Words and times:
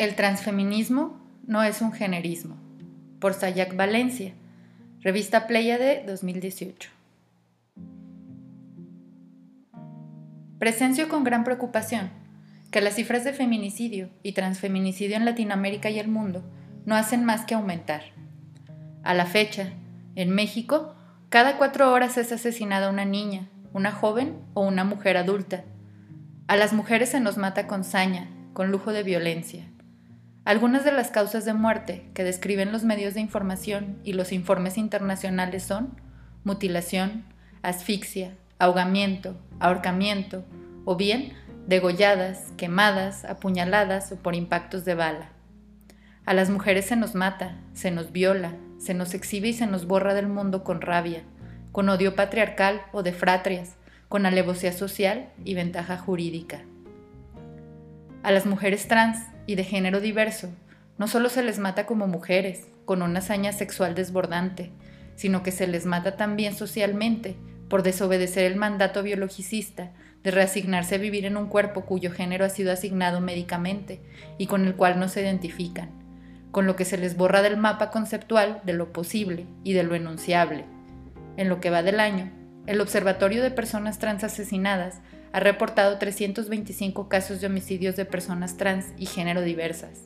El 0.00 0.14
transfeminismo 0.14 1.20
no 1.46 1.62
es 1.62 1.82
un 1.82 1.92
generismo. 1.92 2.56
Por 3.18 3.34
Sayak 3.34 3.76
Valencia, 3.76 4.32
revista 5.02 5.46
de 5.46 6.04
2018. 6.06 6.88
Presencio 10.58 11.06
con 11.10 11.22
gran 11.22 11.44
preocupación 11.44 12.08
que 12.70 12.80
las 12.80 12.94
cifras 12.94 13.24
de 13.24 13.34
feminicidio 13.34 14.08
y 14.22 14.32
transfeminicidio 14.32 15.18
en 15.18 15.26
Latinoamérica 15.26 15.90
y 15.90 15.98
el 15.98 16.08
mundo 16.08 16.50
no 16.86 16.94
hacen 16.94 17.26
más 17.26 17.44
que 17.44 17.54
aumentar. 17.54 18.04
A 19.02 19.12
la 19.12 19.26
fecha, 19.26 19.74
en 20.14 20.30
México, 20.30 20.94
cada 21.28 21.58
cuatro 21.58 21.92
horas 21.92 22.16
es 22.16 22.32
asesinada 22.32 22.88
una 22.88 23.04
niña, 23.04 23.50
una 23.74 23.92
joven 23.92 24.38
o 24.54 24.66
una 24.66 24.84
mujer 24.84 25.18
adulta. 25.18 25.64
A 26.46 26.56
las 26.56 26.72
mujeres 26.72 27.10
se 27.10 27.20
nos 27.20 27.36
mata 27.36 27.66
con 27.66 27.84
saña, 27.84 28.30
con 28.54 28.70
lujo 28.70 28.94
de 28.94 29.02
violencia. 29.02 29.66
Algunas 30.44 30.84
de 30.84 30.92
las 30.92 31.10
causas 31.10 31.44
de 31.44 31.52
muerte 31.52 32.08
que 32.14 32.24
describen 32.24 32.72
los 32.72 32.82
medios 32.82 33.14
de 33.14 33.20
información 33.20 33.98
y 34.04 34.14
los 34.14 34.32
informes 34.32 34.78
internacionales 34.78 35.62
son 35.62 36.00
mutilación, 36.44 37.24
asfixia, 37.62 38.32
ahogamiento, 38.58 39.36
ahorcamiento 39.58 40.44
o 40.86 40.96
bien 40.96 41.34
degolladas, 41.66 42.52
quemadas, 42.56 43.24
apuñaladas 43.26 44.12
o 44.12 44.16
por 44.16 44.34
impactos 44.34 44.84
de 44.86 44.94
bala. 44.94 45.28
A 46.24 46.32
las 46.32 46.48
mujeres 46.48 46.86
se 46.86 46.96
nos 46.96 47.14
mata, 47.14 47.58
se 47.74 47.90
nos 47.90 48.10
viola, 48.10 48.54
se 48.78 48.94
nos 48.94 49.12
exhibe 49.12 49.48
y 49.48 49.52
se 49.52 49.66
nos 49.66 49.86
borra 49.86 50.14
del 50.14 50.26
mundo 50.26 50.64
con 50.64 50.80
rabia, 50.80 51.22
con 51.70 51.88
odio 51.90 52.16
patriarcal 52.16 52.80
o 52.92 53.02
de 53.02 53.12
fratrias, 53.12 53.76
con 54.08 54.24
alevosía 54.24 54.72
social 54.72 55.28
y 55.44 55.54
ventaja 55.54 55.98
jurídica. 55.98 56.62
A 58.22 58.32
las 58.32 58.46
mujeres 58.46 58.88
trans 58.88 59.18
y 59.50 59.56
de 59.56 59.64
género 59.64 60.00
diverso 60.00 60.48
no 60.96 61.08
solo 61.08 61.28
se 61.28 61.42
les 61.42 61.58
mata 61.58 61.84
como 61.84 62.06
mujeres, 62.06 62.68
con 62.84 63.02
una 63.02 63.18
hazaña 63.18 63.52
sexual 63.52 63.96
desbordante, 63.96 64.70
sino 65.16 65.42
que 65.42 65.50
se 65.50 65.66
les 65.66 65.86
mata 65.86 66.16
también 66.16 66.54
socialmente 66.54 67.36
por 67.68 67.82
desobedecer 67.82 68.44
el 68.44 68.54
mandato 68.54 69.02
biologicista 69.02 69.90
de 70.22 70.30
reasignarse 70.30 70.94
a 70.94 70.98
vivir 70.98 71.24
en 71.24 71.36
un 71.36 71.48
cuerpo 71.48 71.84
cuyo 71.84 72.12
género 72.12 72.44
ha 72.44 72.48
sido 72.48 72.70
asignado 72.70 73.20
médicamente 73.20 74.00
y 74.38 74.46
con 74.46 74.66
el 74.66 74.76
cual 74.76 75.00
no 75.00 75.08
se 75.08 75.22
identifican, 75.22 75.90
con 76.52 76.66
lo 76.66 76.76
que 76.76 76.84
se 76.84 76.96
les 76.96 77.16
borra 77.16 77.42
del 77.42 77.56
mapa 77.56 77.90
conceptual 77.90 78.60
de 78.64 78.74
lo 78.74 78.92
posible 78.92 79.46
y 79.64 79.72
de 79.72 79.82
lo 79.82 79.96
enunciable. 79.96 80.64
En 81.36 81.48
lo 81.48 81.58
que 81.58 81.70
va 81.70 81.82
del 81.82 81.98
año, 81.98 82.30
el 82.68 82.80
Observatorio 82.80 83.42
de 83.42 83.50
Personas 83.50 83.98
Trans 83.98 84.22
Asesinadas 84.22 85.00
ha 85.32 85.40
reportado 85.40 85.98
325 85.98 87.08
casos 87.08 87.40
de 87.40 87.46
homicidios 87.46 87.96
de 87.96 88.04
personas 88.04 88.56
trans 88.56 88.86
y 88.96 89.06
género 89.06 89.42
diversas. 89.42 90.04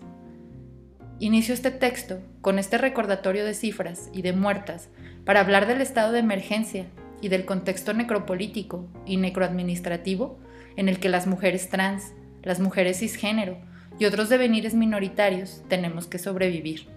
Inicio 1.19 1.55
este 1.55 1.71
texto 1.71 2.21
con 2.41 2.59
este 2.59 2.77
recordatorio 2.77 3.45
de 3.45 3.55
cifras 3.55 4.11
y 4.13 4.23
de 4.23 4.33
muertas 4.33 4.89
para 5.25 5.41
hablar 5.41 5.67
del 5.67 5.81
estado 5.81 6.13
de 6.13 6.19
emergencia 6.19 6.87
y 7.21 7.29
del 7.29 7.47
contexto 7.47 7.95
necropolítico 7.95 8.87
y 9.07 9.17
necroadministrativo 9.17 10.39
en 10.77 10.89
el 10.89 10.99
que 10.99 11.09
las 11.09 11.27
mujeres 11.27 11.71
trans, 11.71 12.13
las 12.43 12.61
mujeres 12.61 12.99
cisgénero 12.99 13.57
y 13.99 14.05
otros 14.05 14.29
devenires 14.29 14.75
minoritarios 14.75 15.63
tenemos 15.69 16.07
que 16.07 16.19
sobrevivir. 16.19 16.89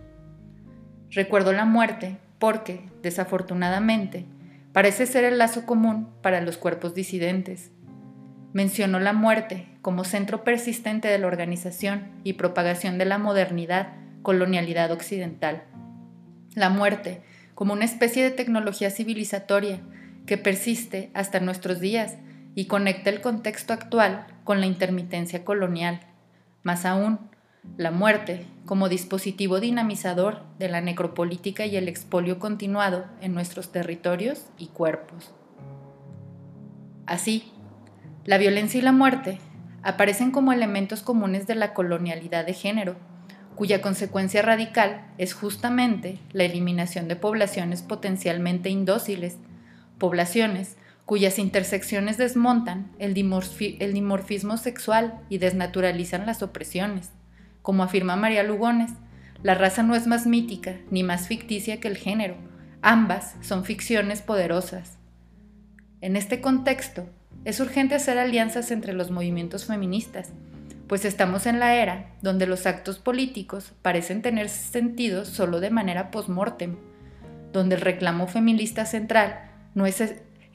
Recuerdo 1.12 1.54
la 1.54 1.64
muerte 1.64 2.18
porque, 2.40 2.82
desafortunadamente, 3.02 4.26
parece 4.74 5.06
ser 5.06 5.24
el 5.24 5.38
lazo 5.38 5.66
común 5.66 6.10
para 6.22 6.42
los 6.42 6.58
cuerpos 6.58 6.94
disidentes 6.94 7.72
mencionó 8.58 9.00
la 9.00 9.14
muerte 9.14 9.68
como 9.84 10.04
centro 10.04 10.44
persistente 10.44 11.08
de 11.10 11.20
la 11.20 11.28
organización 11.28 12.08
y 12.24 12.34
propagación 12.34 12.98
de 12.98 13.06
la 13.06 13.20
modernidad, 13.20 13.90
colonialidad 14.24 14.92
occidental. 14.92 15.62
La 16.56 16.72
muerte 16.72 17.22
como 17.54 17.74
una 17.74 17.86
especie 17.86 18.24
de 18.24 18.32
tecnología 18.32 18.90
civilizatoria 18.90 19.80
que 20.26 20.40
persiste 20.40 21.12
hasta 21.14 21.40
nuestros 21.40 21.80
días 21.80 22.16
y 22.56 22.66
conecta 22.66 23.12
el 23.12 23.22
contexto 23.22 23.74
actual 23.74 24.26
con 24.44 24.60
la 24.60 24.66
intermitencia 24.66 25.46
colonial. 25.46 26.00
Más 26.64 26.84
aún, 26.84 27.20
la 27.78 27.92
muerte 27.92 28.48
como 28.66 28.90
dispositivo 28.90 29.60
dinamizador 29.60 30.42
de 30.58 30.70
la 30.70 30.82
necropolítica 30.82 31.68
y 31.68 31.78
el 31.78 31.88
expolio 31.88 32.40
continuado 32.40 33.06
en 33.22 33.36
nuestros 33.36 33.72
territorios 33.72 34.48
y 34.58 34.70
cuerpos. 34.70 35.32
Así, 37.06 37.54
la 38.28 38.38
violencia 38.38 38.78
y 38.78 38.84
la 38.84 38.92
muerte 38.92 39.40
aparecen 39.84 40.32
como 40.32 40.52
elementos 40.52 41.02
comunes 41.02 41.48
de 41.48 41.56
la 41.56 41.74
colonialidad 41.74 42.46
de 42.46 42.54
género, 42.54 42.98
cuya 43.56 43.82
consecuencia 43.82 44.42
radical 44.42 45.08
es 45.18 45.34
justamente 45.34 46.20
la 46.34 46.44
eliminación 46.44 47.08
de 47.08 47.16
poblaciones 47.16 47.84
potencialmente 47.84 48.70
indóciles, 48.70 49.38
poblaciones 49.98 50.76
cuyas 51.06 51.40
intersecciones 51.40 52.18
desmontan 52.18 52.92
el, 53.00 53.14
dimorfismo 53.14 54.58
sexual 54.58 55.22
y 55.30 55.38
desnaturalizan 55.38 56.26
las 56.26 56.44
opresiones. 56.44 57.12
Como 57.62 57.82
afirma 57.82 58.18
María 58.18 58.44
Lugones, 58.44 58.92
la 59.42 59.56
raza 59.56 59.84
no 59.84 59.96
es 59.96 60.06
más 60.06 60.28
mítica 60.28 60.76
ni 60.92 61.04
más 61.04 61.30
ficticia 61.30 61.80
que 61.80 61.88
el 61.88 61.96
género, 61.96 62.36
ambas 62.82 63.36
son 63.40 63.64
ficciones 63.64 64.22
poderosas. 64.22 64.98
En 66.02 66.18
este 66.18 66.42
contexto, 66.42 67.08
es 67.48 67.62
urgente 67.62 67.96
hacer 67.96 68.18
alianzas 68.18 68.72
entre 68.72 68.92
los 68.92 69.10
movimientos 69.10 69.64
feministas, 69.64 70.34
pues 70.86 71.06
estamos 71.06 71.46
en 71.46 71.60
la 71.62 71.76
era 71.76 72.12
donde 72.22 72.46
los 72.46 72.66
actos 72.66 73.00
políticos 73.00 73.72
parecen 73.82 74.22
tener 74.22 74.50
sentido 74.50 75.24
solo 75.24 75.62
de 75.62 75.70
manera 75.70 76.12
post-mortem, 76.12 76.76
donde 77.54 77.76
el 77.76 77.82
reclamo 77.82 78.28
feminista 78.28 78.86
central 78.86 79.50
no 79.76 79.86
es, 79.86 80.04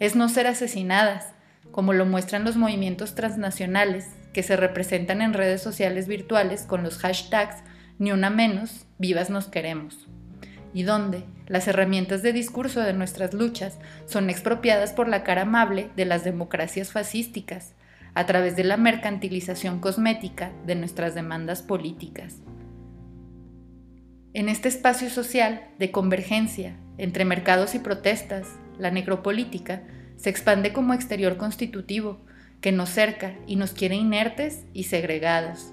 es 0.01 0.17
no 0.17 0.29
ser 0.29 0.47
asesinadas, 0.47 1.33
como 1.71 1.95
lo 1.95 2.05
muestran 2.05 2.45
los 2.45 2.57
movimientos 2.57 3.15
transnacionales 3.15 4.09
que 4.35 4.43
se 4.43 4.59
representan 4.59 5.23
en 5.23 5.33
redes 5.33 5.63
sociales 5.63 6.07
virtuales 6.07 6.65
con 6.65 6.83
los 6.83 6.99
hashtags 6.99 7.57
ni 7.99 8.13
una 8.13 8.29
menos, 8.29 8.85
vivas 8.99 9.31
nos 9.31 9.47
queremos 9.47 10.09
y 10.75 10.85
donde 10.85 11.25
las 11.47 11.69
herramientas 11.69 12.23
de 12.23 12.33
discurso 12.33 12.81
de 12.81 12.93
nuestras 12.93 13.35
luchas 13.35 13.79
son 14.07 14.31
expropiadas 14.31 14.93
por 14.93 15.09
la 15.09 15.23
cara 15.23 15.43
amable 15.43 15.91
de 15.97 16.05
las 16.05 16.25
democracias 16.25 16.93
fascísticas, 16.93 17.75
a 18.15 18.27
través 18.27 18.57
de 18.57 18.65
la 18.65 18.77
mercantilización 18.77 19.81
cosmética 19.81 20.53
de 20.67 20.75
nuestras 20.75 21.15
demandas 21.15 21.63
políticas. 21.63 22.37
En 24.35 24.49
este 24.49 24.69
espacio 24.69 25.11
social 25.11 25.69
de 25.79 25.91
convergencia 25.91 26.77
entre 26.99 27.25
mercados 27.25 27.75
y 27.75 27.79
protestas, 27.79 28.49
la 28.79 28.91
necropolítica 28.91 29.83
se 30.17 30.31
expande 30.31 30.73
como 30.73 30.95
exterior 30.95 31.37
constitutivo 31.37 32.21
que 32.61 32.73
nos 32.73 32.91
cerca 32.91 33.35
y 33.47 33.57
nos 33.57 33.73
quiere 33.73 33.97
inertes 33.97 34.65
y 34.73 34.85
segregados. 34.85 35.73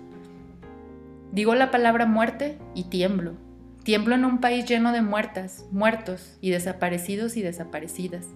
Digo 1.31 1.55
la 1.55 1.71
palabra 1.71 2.05
muerte 2.05 2.57
y 2.73 2.85
tiemblo 2.85 3.48
Tiemblo 3.89 4.13
en 4.13 4.23
un 4.23 4.39
país 4.39 4.65
lleno 4.65 4.91
de 4.91 5.01
muertas, 5.01 5.65
muertos 5.71 6.37
y 6.41 6.51
desaparecidos 6.51 7.35
y 7.37 7.41
desaparecidas. 7.41 8.27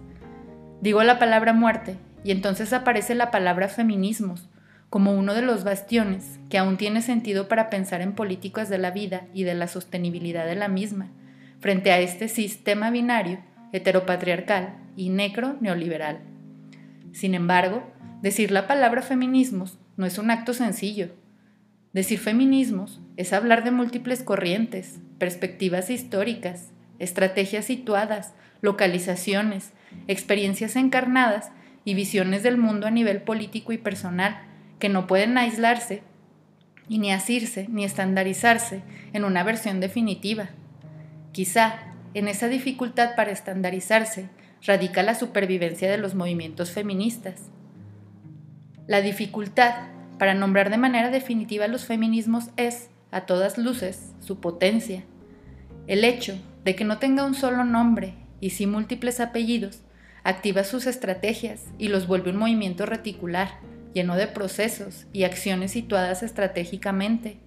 Digo 0.80 1.04
la 1.04 1.20
palabra 1.20 1.52
muerte 1.52 1.94
y 2.24 2.32
entonces 2.32 2.72
aparece 2.72 3.14
la 3.14 3.30
palabra 3.30 3.68
feminismos 3.68 4.48
como 4.90 5.12
uno 5.12 5.32
de 5.32 5.42
los 5.42 5.62
bastiones 5.62 6.40
que 6.50 6.58
aún 6.58 6.76
tiene 6.76 7.02
sentido 7.02 7.46
para 7.46 7.70
pensar 7.70 8.00
en 8.00 8.16
políticas 8.16 8.68
de 8.68 8.78
la 8.78 8.90
vida 8.90 9.28
y 9.32 9.44
de 9.44 9.54
la 9.54 9.68
sostenibilidad 9.68 10.44
de 10.44 10.56
la 10.56 10.66
misma, 10.66 11.12
frente 11.60 11.92
a 11.92 12.00
este 12.00 12.26
sistema 12.26 12.90
binario, 12.90 13.38
heteropatriarcal 13.72 14.74
y 14.96 15.10
necro-neoliberal. 15.10 16.18
Sin 17.12 17.32
embargo, 17.32 17.84
decir 18.22 18.50
la 18.50 18.66
palabra 18.66 19.02
feminismos 19.02 19.78
no 19.96 20.04
es 20.04 20.18
un 20.18 20.32
acto 20.32 20.52
sencillo. 20.52 21.10
Decir 21.94 22.18
feminismos 22.18 23.00
es 23.16 23.32
hablar 23.32 23.62
de 23.62 23.70
múltiples 23.70 24.24
corrientes, 24.24 24.98
perspectivas 25.18 25.90
históricas, 25.90 26.72
estrategias 26.98 27.66
situadas, 27.66 28.34
localizaciones, 28.60 29.70
experiencias 30.08 30.74
encarnadas 30.74 31.52
y 31.84 31.94
visiones 31.94 32.42
del 32.42 32.56
mundo 32.56 32.88
a 32.88 32.90
nivel 32.90 33.22
político 33.22 33.72
y 33.72 33.78
personal 33.78 34.42
que 34.80 34.88
no 34.88 35.06
pueden 35.06 35.38
aislarse 35.38 36.02
y 36.88 36.98
ni 36.98 37.12
asirse 37.12 37.68
ni 37.70 37.84
estandarizarse 37.84 38.82
en 39.12 39.22
una 39.22 39.44
versión 39.44 39.78
definitiva. 39.78 40.48
Quizá 41.30 41.94
en 42.12 42.26
esa 42.26 42.48
dificultad 42.48 43.14
para 43.14 43.30
estandarizarse 43.30 44.30
radica 44.66 45.04
la 45.04 45.14
supervivencia 45.14 45.88
de 45.88 45.98
los 45.98 46.16
movimientos 46.16 46.72
feministas. 46.72 47.50
La 48.88 49.00
dificultad 49.00 49.93
para 50.18 50.34
nombrar 50.34 50.70
de 50.70 50.78
manera 50.78 51.10
definitiva 51.10 51.68
los 51.68 51.84
feminismos 51.84 52.50
es, 52.56 52.90
a 53.10 53.22
todas 53.26 53.58
luces, 53.58 54.12
su 54.20 54.40
potencia. 54.40 55.04
El 55.86 56.04
hecho 56.04 56.38
de 56.64 56.74
que 56.74 56.84
no 56.84 56.98
tenga 56.98 57.24
un 57.24 57.34
solo 57.34 57.64
nombre 57.64 58.14
y 58.40 58.50
sí 58.50 58.66
múltiples 58.66 59.20
apellidos 59.20 59.80
activa 60.24 60.64
sus 60.64 60.86
estrategias 60.86 61.66
y 61.78 61.88
los 61.88 62.06
vuelve 62.06 62.30
un 62.30 62.38
movimiento 62.38 62.86
reticular, 62.86 63.58
lleno 63.92 64.16
de 64.16 64.26
procesos 64.26 65.06
y 65.12 65.24
acciones 65.24 65.72
situadas 65.72 66.22
estratégicamente. 66.22 67.38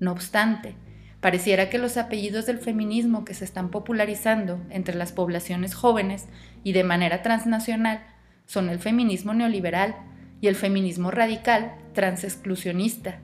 No 0.00 0.12
obstante, 0.12 0.74
pareciera 1.20 1.70
que 1.70 1.78
los 1.78 1.96
apellidos 1.96 2.46
del 2.46 2.58
feminismo 2.58 3.24
que 3.24 3.34
se 3.34 3.44
están 3.44 3.70
popularizando 3.70 4.60
entre 4.70 4.96
las 4.96 5.12
poblaciones 5.12 5.74
jóvenes 5.74 6.26
y 6.64 6.72
de 6.72 6.84
manera 6.84 7.22
transnacional 7.22 8.04
son 8.44 8.68
el 8.68 8.80
feminismo 8.80 9.32
neoliberal 9.32 9.96
y 10.40 10.48
el 10.48 10.56
feminismo 10.56 11.10
radical 11.10 11.76
transexclusionista. 11.96 13.20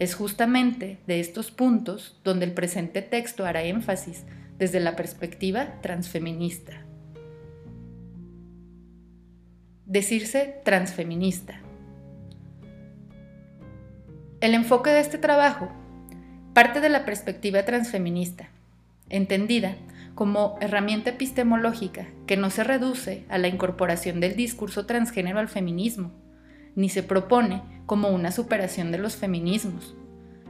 Es 0.00 0.14
justamente 0.14 0.98
de 1.06 1.20
estos 1.20 1.52
puntos 1.52 2.20
donde 2.24 2.44
el 2.46 2.52
presente 2.52 3.00
texto 3.00 3.46
hará 3.46 3.62
énfasis 3.62 4.24
desde 4.58 4.80
la 4.80 4.96
perspectiva 4.96 5.80
transfeminista. 5.80 6.84
Decirse 9.86 10.60
transfeminista. 10.64 11.60
El 14.40 14.54
enfoque 14.54 14.90
de 14.90 15.00
este 15.00 15.18
trabajo 15.18 15.70
parte 16.54 16.80
de 16.80 16.88
la 16.88 17.04
perspectiva 17.04 17.64
transfeminista, 17.64 18.48
entendida 19.08 19.76
como 20.16 20.58
herramienta 20.60 21.10
epistemológica 21.10 22.08
que 22.26 22.36
no 22.36 22.50
se 22.50 22.64
reduce 22.64 23.24
a 23.28 23.38
la 23.38 23.46
incorporación 23.46 24.18
del 24.18 24.34
discurso 24.34 24.86
transgénero 24.86 25.38
al 25.38 25.48
feminismo, 25.48 26.12
ni 26.78 26.88
se 26.88 27.02
propone 27.02 27.60
como 27.86 28.08
una 28.10 28.30
superación 28.30 28.92
de 28.92 28.98
los 28.98 29.16
feminismos. 29.16 29.96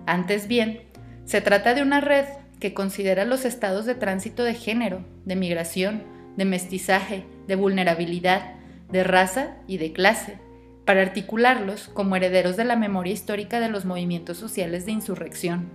Antes 0.05 0.47
bien, 0.47 0.83
se 1.25 1.41
trata 1.41 1.73
de 1.73 1.81
una 1.81 2.03
red 2.03 2.27
que 2.61 2.75
considera 2.75 3.25
los 3.25 3.47
estados 3.47 3.87
de 3.87 3.95
tránsito 3.95 4.45
de 4.45 4.53
género, 4.53 5.01
de 5.25 5.37
migración, 5.37 6.03
de 6.37 6.45
mestizaje, 6.45 7.25
de 7.47 7.57
vulnerabilidad, 7.57 8.53
de 8.93 9.05
raza 9.05 9.57
y 9.67 9.79
de 9.79 9.95
clase, 9.95 10.37
para 10.85 11.01
articularlos 11.01 11.89
como 11.89 12.15
herederos 12.15 12.59
de 12.59 12.65
la 12.65 12.77
memoria 12.77 13.15
histórica 13.15 13.59
de 13.59 13.71
los 13.71 13.87
movimientos 13.87 14.37
sociales 14.37 14.85
de 14.85 14.93
insurrección. 14.93 15.71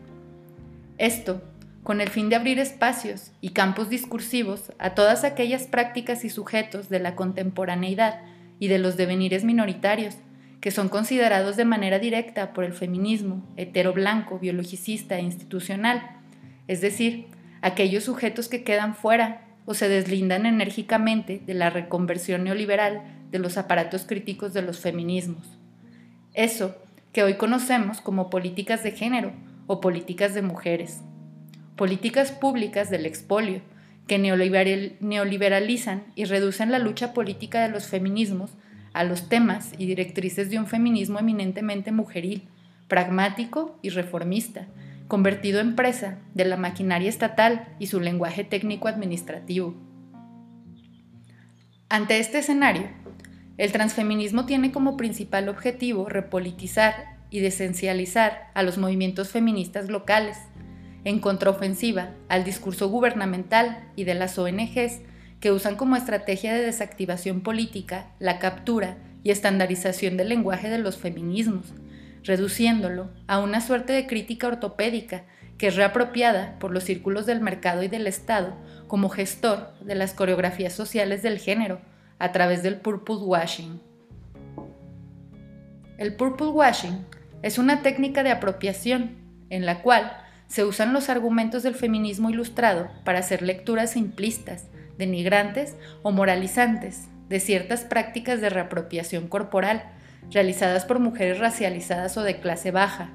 Esto, 1.00 1.42
con 1.82 2.00
el 2.00 2.10
fin 2.10 2.30
de 2.30 2.36
abrir 2.36 2.60
espacios 2.60 3.32
y 3.42 3.50
campos 3.50 3.90
discursivos 3.90 4.72
a 4.78 4.94
todas 4.94 5.24
aquellas 5.24 5.66
prácticas 5.66 6.24
y 6.24 6.30
sujetos 6.30 6.90
de 6.90 7.00
la 7.00 7.16
contemporaneidad 7.16 8.22
y 8.60 8.68
de 8.68 8.78
los 8.78 8.98
devenires 8.98 9.44
minoritarios, 9.44 10.18
que 10.63 10.71
son 10.71 10.88
considerados 10.88 11.57
de 11.57 11.65
manera 11.65 12.00
directa 12.00 12.54
por 12.54 12.63
el 12.63 12.71
feminismo 12.71 13.45
hetero 13.57 13.92
blanco, 13.92 14.39
biologicista 14.39 15.18
e 15.18 15.21
institucional, 15.21 16.21
es 16.69 16.80
decir, 16.80 17.25
aquellos 17.62 18.06
sujetos 18.06 18.48
que 18.48 18.63
quedan 18.63 18.95
fuera 18.95 19.42
o 19.65 19.74
se 19.74 19.89
deslindan 19.89 20.45
enérgicamente 20.45 21.42
de 21.45 21.54
la 21.54 21.69
reconversión 21.69 22.45
neoliberal 22.45 23.01
de 23.30 23.39
los 23.39 23.57
aparatos 23.57 24.06
críticos 24.06 24.54
de 24.54 24.62
los 24.62 24.80
feminismos. 24.80 25.45
Eso 26.33 26.77
que 27.12 27.24
hoy 27.24 27.33
conocemos 27.33 28.00
como 28.00 28.30
políticas 28.30 28.83
de 28.83 28.92
género 28.92 29.33
o 29.68 29.81
políticas 29.81 30.33
de 30.33 30.44
mujeres. 30.44 31.01
Políticas 31.75 32.31
públicas 32.31 32.89
del 32.89 33.06
expolio 33.06 33.60
que 34.07 34.18
neoliberalizan 34.18 36.06
y 36.15 36.24
reducen 36.24 36.71
la 36.71 36.80
lucha 36.80 37.13
política 37.13 37.62
de 37.63 37.68
los 37.68 37.88
feminismos 37.88 38.51
a 38.94 39.04
los 39.04 39.30
temas 39.30 39.74
y 39.78 39.86
directrices 39.86 40.50
de 40.50 40.60
un 40.60 40.68
feminismo 40.68 41.19
eminentemente 41.19 41.92
mujeril, 41.92 42.48
pragmático 42.88 43.78
y 43.81 43.90
reformista, 43.90 44.68
convertido 45.07 45.60
en 45.60 45.75
presa 45.75 46.19
de 46.34 46.45
la 46.45 46.57
maquinaria 46.57 47.10
estatal 47.10 47.68
y 47.80 47.88
su 47.88 48.00
lenguaje 48.00 48.44
técnico-administrativo. 48.44 49.75
Ante 51.90 52.19
este 52.19 52.40
escenario, 52.40 52.88
el 53.57 53.72
transfeminismo 53.72 54.45
tiene 54.45 54.72
como 54.72 54.98
principal 54.98 55.50
objetivo 55.50 56.10
repolitizar 56.10 57.18
y 57.30 57.39
desencializar 57.39 58.51
a 58.54 58.63
los 58.63 58.78
movimientos 58.78 59.30
feministas 59.30 59.89
locales, 59.89 60.38
en 61.04 61.19
contraofensiva 61.19 62.12
al 62.30 62.44
discurso 62.44 62.89
gubernamental 62.89 63.92
y 63.96 64.06
de 64.06 64.13
las 64.13 64.39
ONGs 64.39 65.01
que 65.44 65.51
usan 65.51 65.75
como 65.75 65.98
estrategia 65.98 66.54
de 66.54 66.62
desactivación 66.62 67.42
política 67.42 68.07
la 68.18 68.40
captura 68.40 68.95
y 69.24 69.31
estandarización 69.31 70.16
del 70.16 70.30
lenguaje 70.30 70.69
de 70.69 70.78
los 70.78 70.95
feminismos, 70.95 71.74
reduciéndolo 72.24 73.10
a 73.28 73.40
una 73.40 73.60
suerte 73.60 73.92
de 73.92 74.07
crítica 74.07 74.48
ortopédica 74.48 75.25
que 75.57 75.68
es 75.68 75.75
reapropiada 75.75 76.57
por 76.60 76.72
los 76.72 76.86
círculos 76.86 77.25
del 77.25 77.42
mercado 77.42 77.84
y 77.84 77.90
del 77.90 78.07
Estado 78.07 78.56
como 78.88 79.10
gestor 79.10 79.78
de 79.81 79.95
las 79.95 80.13
coreografías 80.13 80.72
sociales 80.72 81.24
del 81.24 81.40
género 81.40 81.81
a 82.19 82.31
través 82.31 82.63
del 82.63 82.78
purple 82.78 83.16
washing. 83.16 83.81
El 85.98 86.16
purple 86.16 86.48
washing 86.48 87.06
es 87.42 87.57
una 87.57 87.81
técnica 87.81 88.24
de 88.24 88.31
apropiación 88.31 89.18
en 89.50 89.66
la 89.66 89.81
cual 89.81 90.10
se 90.48 90.63
usan 90.63 90.94
los 90.94 91.10
argumentos 91.10 91.63
del 91.63 91.75
feminismo 91.75 92.30
ilustrado 92.30 92.89
para 93.04 93.19
hacer 93.19 93.42
lecturas 93.42 93.92
simplistas, 93.92 94.68
denigrantes 94.98 95.75
o 96.01 96.12
moralizantes 96.12 97.07
de 97.30 97.40
ciertas 97.40 97.81
prácticas 97.84 98.42
de 98.42 98.50
reapropiación 98.50 99.28
corporal 99.28 99.84
realizadas 100.31 100.86
por 100.86 101.00
mujeres 101.00 101.40
racializadas 101.40 102.18
o 102.18 102.24
de 102.24 102.40
clase 102.40 102.72
baja. 102.72 103.12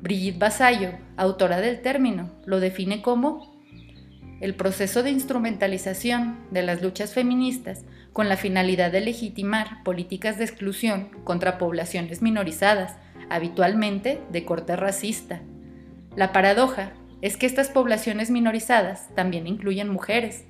Brigitte 0.00 0.38
Basayo, 0.38 0.92
autora 1.16 1.60
del 1.60 1.80
término, 1.82 2.30
lo 2.46 2.60
define 2.60 3.02
como 3.02 3.60
el 4.40 4.54
proceso 4.54 5.02
de 5.02 5.10
instrumentalización 5.10 6.38
de 6.50 6.62
las 6.62 6.80
luchas 6.80 7.12
feministas 7.12 7.84
con 8.12 8.28
la 8.28 8.36
finalidad 8.36 8.90
de 8.90 9.00
legitimar 9.00 9.82
políticas 9.84 10.38
de 10.38 10.44
exclusión 10.44 11.10
contra 11.24 11.58
poblaciones 11.58 12.22
minorizadas, 12.22 12.96
habitualmente 13.28 14.20
de 14.32 14.44
corte 14.44 14.76
racista. 14.76 15.42
La 16.16 16.32
paradoja 16.32 16.92
es 17.22 17.36
que 17.36 17.46
estas 17.46 17.68
poblaciones 17.68 18.30
minorizadas 18.30 19.14
también 19.14 19.46
incluyen 19.46 19.88
mujeres. 19.88 20.44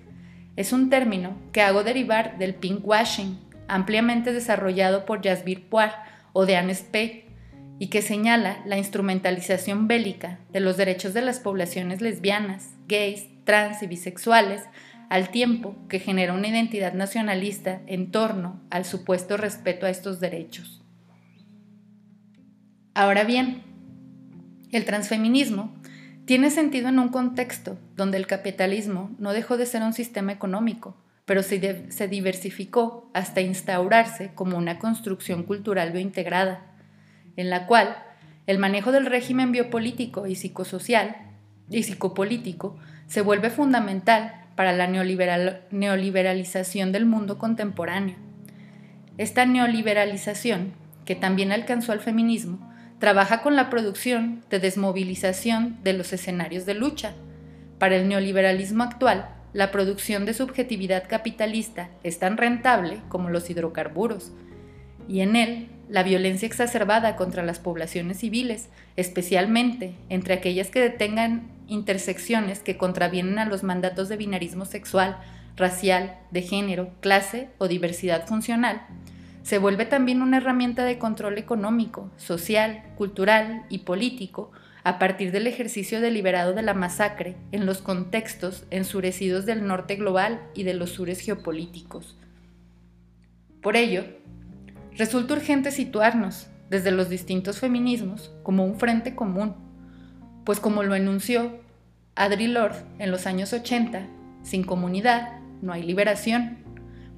Es 0.57 0.73
un 0.73 0.91
término 0.91 1.37
que 1.53 1.63
hago 1.63 1.85
derivar 1.85 2.39
del 2.39 2.55
pinkwashing, 2.55 3.39
ampliamente 3.69 4.33
desarrollado 4.33 5.07
por 5.07 5.23
Jasbir 5.23 5.69
Puar 5.69 6.05
o 6.33 6.43
Anne 6.43 6.75
Spade, 6.75 7.25
y 7.79 7.87
que 7.87 8.03
señala 8.03 8.59
la 8.67 8.77
instrumentalización 8.77 9.89
bélica 9.89 10.39
de 10.53 10.61
los 10.61 10.77
derechos 10.77 11.15
de 11.15 11.23
las 11.23 11.41
poblaciones 11.41 12.03
lesbianas, 12.03 12.75
gays, 12.87 13.27
trans 13.45 13.83
y 13.83 13.87
bisexuales, 13.87 14.63
al 15.09 15.31
tiempo 15.31 15.75
que 15.89 15.99
genera 15.99 16.35
una 16.35 16.49
identidad 16.49 16.93
nacionalista 16.93 17.81
en 17.87 18.11
torno 18.11 18.61
al 18.71 18.85
supuesto 18.85 19.37
respeto 19.37 19.87
a 19.87 19.91
estos 19.91 20.21
derechos. 20.21 20.83
Ahora 22.95 23.25
bien, 23.25 23.63
el 24.73 24.85
transfeminismo 24.85 25.75
tiene 26.31 26.53
sentido 26.53 26.89
en 26.91 27.01
un 27.01 27.09
contexto 27.09 27.77
donde 27.97 28.17
el 28.17 28.29
capitalismo 28.29 29.11
no 29.19 29.33
dejó 29.33 29.57
de 29.57 29.67
ser 29.67 29.83
un 29.83 29.93
sistema 29.93 30.31
económico, 30.31 30.97
pero 31.25 31.43
se, 31.43 31.59
diversificó 32.09 33.11
hasta 33.15 33.41
instaurarse 33.41 34.31
como 34.37 34.57
una 34.57 34.79
construcción 34.79 35.43
cultural 35.43 35.91
biointegrada, 35.91 36.63
en 37.35 37.51
la 37.51 37.67
cual 37.67 37.97
el 38.47 38.61
manejo 38.61 38.93
del 38.93 39.07
régimen 39.07 39.51
biopolítico 39.51 40.29
y 40.29 40.37
psicosocial 40.37 41.17
y 41.69 41.83
psicopolítico 41.83 42.77
se 43.09 43.23
vuelve 43.23 43.51
fundamental 43.51 44.45
para 44.55 44.71
la 44.71 44.87
neoliberalización 44.87 46.93
del 46.93 47.07
mundo 47.07 47.39
contemporáneo. 47.39 48.15
Esta 49.19 49.47
neoliberalización, 49.47 50.75
que 51.05 51.17
también 51.17 51.51
alcanzó 51.51 51.91
al 51.91 51.99
feminismo, 51.99 52.70
trabaja 53.01 53.41
con 53.41 53.57
la 53.57 53.71
producción 53.71 54.45
de 54.51 54.61
desmovilización 54.61 55.79
de 55.83 55.95
los 55.95 56.13
escenarios 56.13 56.67
de 56.67 56.75
lucha. 56.75 57.15
Para 57.79 57.97
el 57.97 58.09
neoliberalismo 58.09 58.85
actual, 58.85 59.31
la 59.55 59.71
producción 59.71 60.27
de 60.27 60.35
subjetividad 60.35 61.09
capitalista 61.09 61.89
es 62.05 62.19
tan 62.19 62.37
rentable 62.37 63.01
como 63.09 63.31
los 63.31 63.49
hidrocarburos, 63.49 64.33
y 65.09 65.23
en 65.23 65.35
él 65.35 65.69
la 65.89 66.03
violencia 66.03 66.47
exacerbada 66.47 67.17
contra 67.17 67.43
las 67.43 67.59
poblaciones 67.59 68.19
civiles, 68.19 68.69
especialmente 68.97 69.95
entre 70.11 70.35
aquellas 70.35 70.69
que 70.69 70.81
detengan 70.81 71.51
intersecciones 71.69 72.61
que 72.61 72.77
contravienen 72.77 73.39
a 73.39 73.47
los 73.47 73.63
mandatos 73.63 74.11
de 74.11 74.19
binarismo 74.19 74.67
sexual, 74.67 75.17
racial, 75.57 76.19
de 76.31 76.43
género, 76.43 76.91
clase 77.01 77.49
o 77.57 77.67
diversidad 77.67 78.27
funcional, 78.27 78.83
se 79.43 79.59
vuelve 79.59 79.87
también 79.87 80.23
una 80.23 80.39
herramienta 80.39 80.85
de 80.85 80.99
control 80.99 81.39
económico, 81.39 82.11
social, 82.17 82.83
cultural 82.97 83.65
y 83.69 83.79
político 83.79 84.53
a 84.85 84.99
partir 84.99 85.33
del 85.33 85.47
ejercicio 85.47 86.01
deliberado 86.01 86.55
de 86.55 86.63
la 86.63 86.75
masacre 86.75 87.37
en 87.53 87.67
los 87.67 87.79
contextos 87.79 88.65
ensurecidos 88.71 89.47
del 89.47 89.67
norte 89.67 89.97
global 89.97 90.41
y 90.55 90.63
de 90.63 90.75
los 90.75 90.91
sures 90.91 91.21
geopolíticos. 91.21 92.17
Por 93.63 93.77
ello, 93.77 94.05
resulta 94.97 95.35
urgente 95.35 95.71
situarnos 95.71 96.49
desde 96.71 96.93
los 96.93 97.09
distintos 97.09 97.59
feminismos 97.59 98.33
como 98.43 98.65
un 98.65 98.79
frente 98.79 99.15
común, 99.15 99.55
pues 100.45 100.61
como 100.61 100.83
lo 100.83 100.95
enunció 100.95 101.61
Adri 102.15 102.47
Lord 102.47 102.77
en 102.99 103.11
los 103.11 103.27
años 103.27 103.53
80, 103.53 104.07
sin 104.43 104.65
comunidad 104.65 105.41
no 105.63 105.73
hay 105.73 105.83
liberación, 105.83 106.59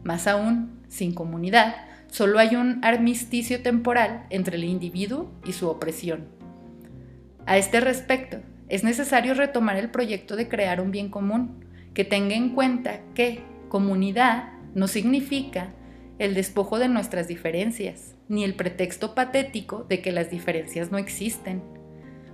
más 0.03 0.27
aún, 0.27 0.81
sin 0.89 1.15
comunidad, 1.15 1.77
solo 2.13 2.39
hay 2.39 2.57
un 2.57 2.79
armisticio 2.85 3.63
temporal 3.63 4.27
entre 4.29 4.57
el 4.57 4.65
individuo 4.65 5.33
y 5.47 5.55
su 5.55 5.69
opresión. 5.69 6.29
A 7.47 7.57
este 7.57 7.81
respecto, 7.81 8.37
es 8.69 8.85
necesario 8.85 9.33
retomar 9.33 9.77
el 9.77 9.91
proyecto 9.91 10.37
de 10.37 10.47
crear 10.47 10.83
un 10.83 10.91
bien 10.91 11.09
común 11.09 11.65
que 11.95 12.05
tenga 12.05 12.35
en 12.35 12.51
cuenta 12.51 13.01
que 13.15 13.41
comunidad 13.71 14.53
no 14.75 14.89
significa 14.89 15.73
el 16.19 16.35
despojo 16.35 16.79
de 16.79 16.89
nuestras 16.89 17.29
diferencias, 17.29 18.15
ni 18.29 18.45
el 18.45 18.55
pretexto 18.55 19.15
patético 19.15 19.85
de 19.89 20.03
que 20.03 20.13
las 20.13 20.31
diferencias 20.31 20.93
no 20.93 20.99
existen. 20.99 21.63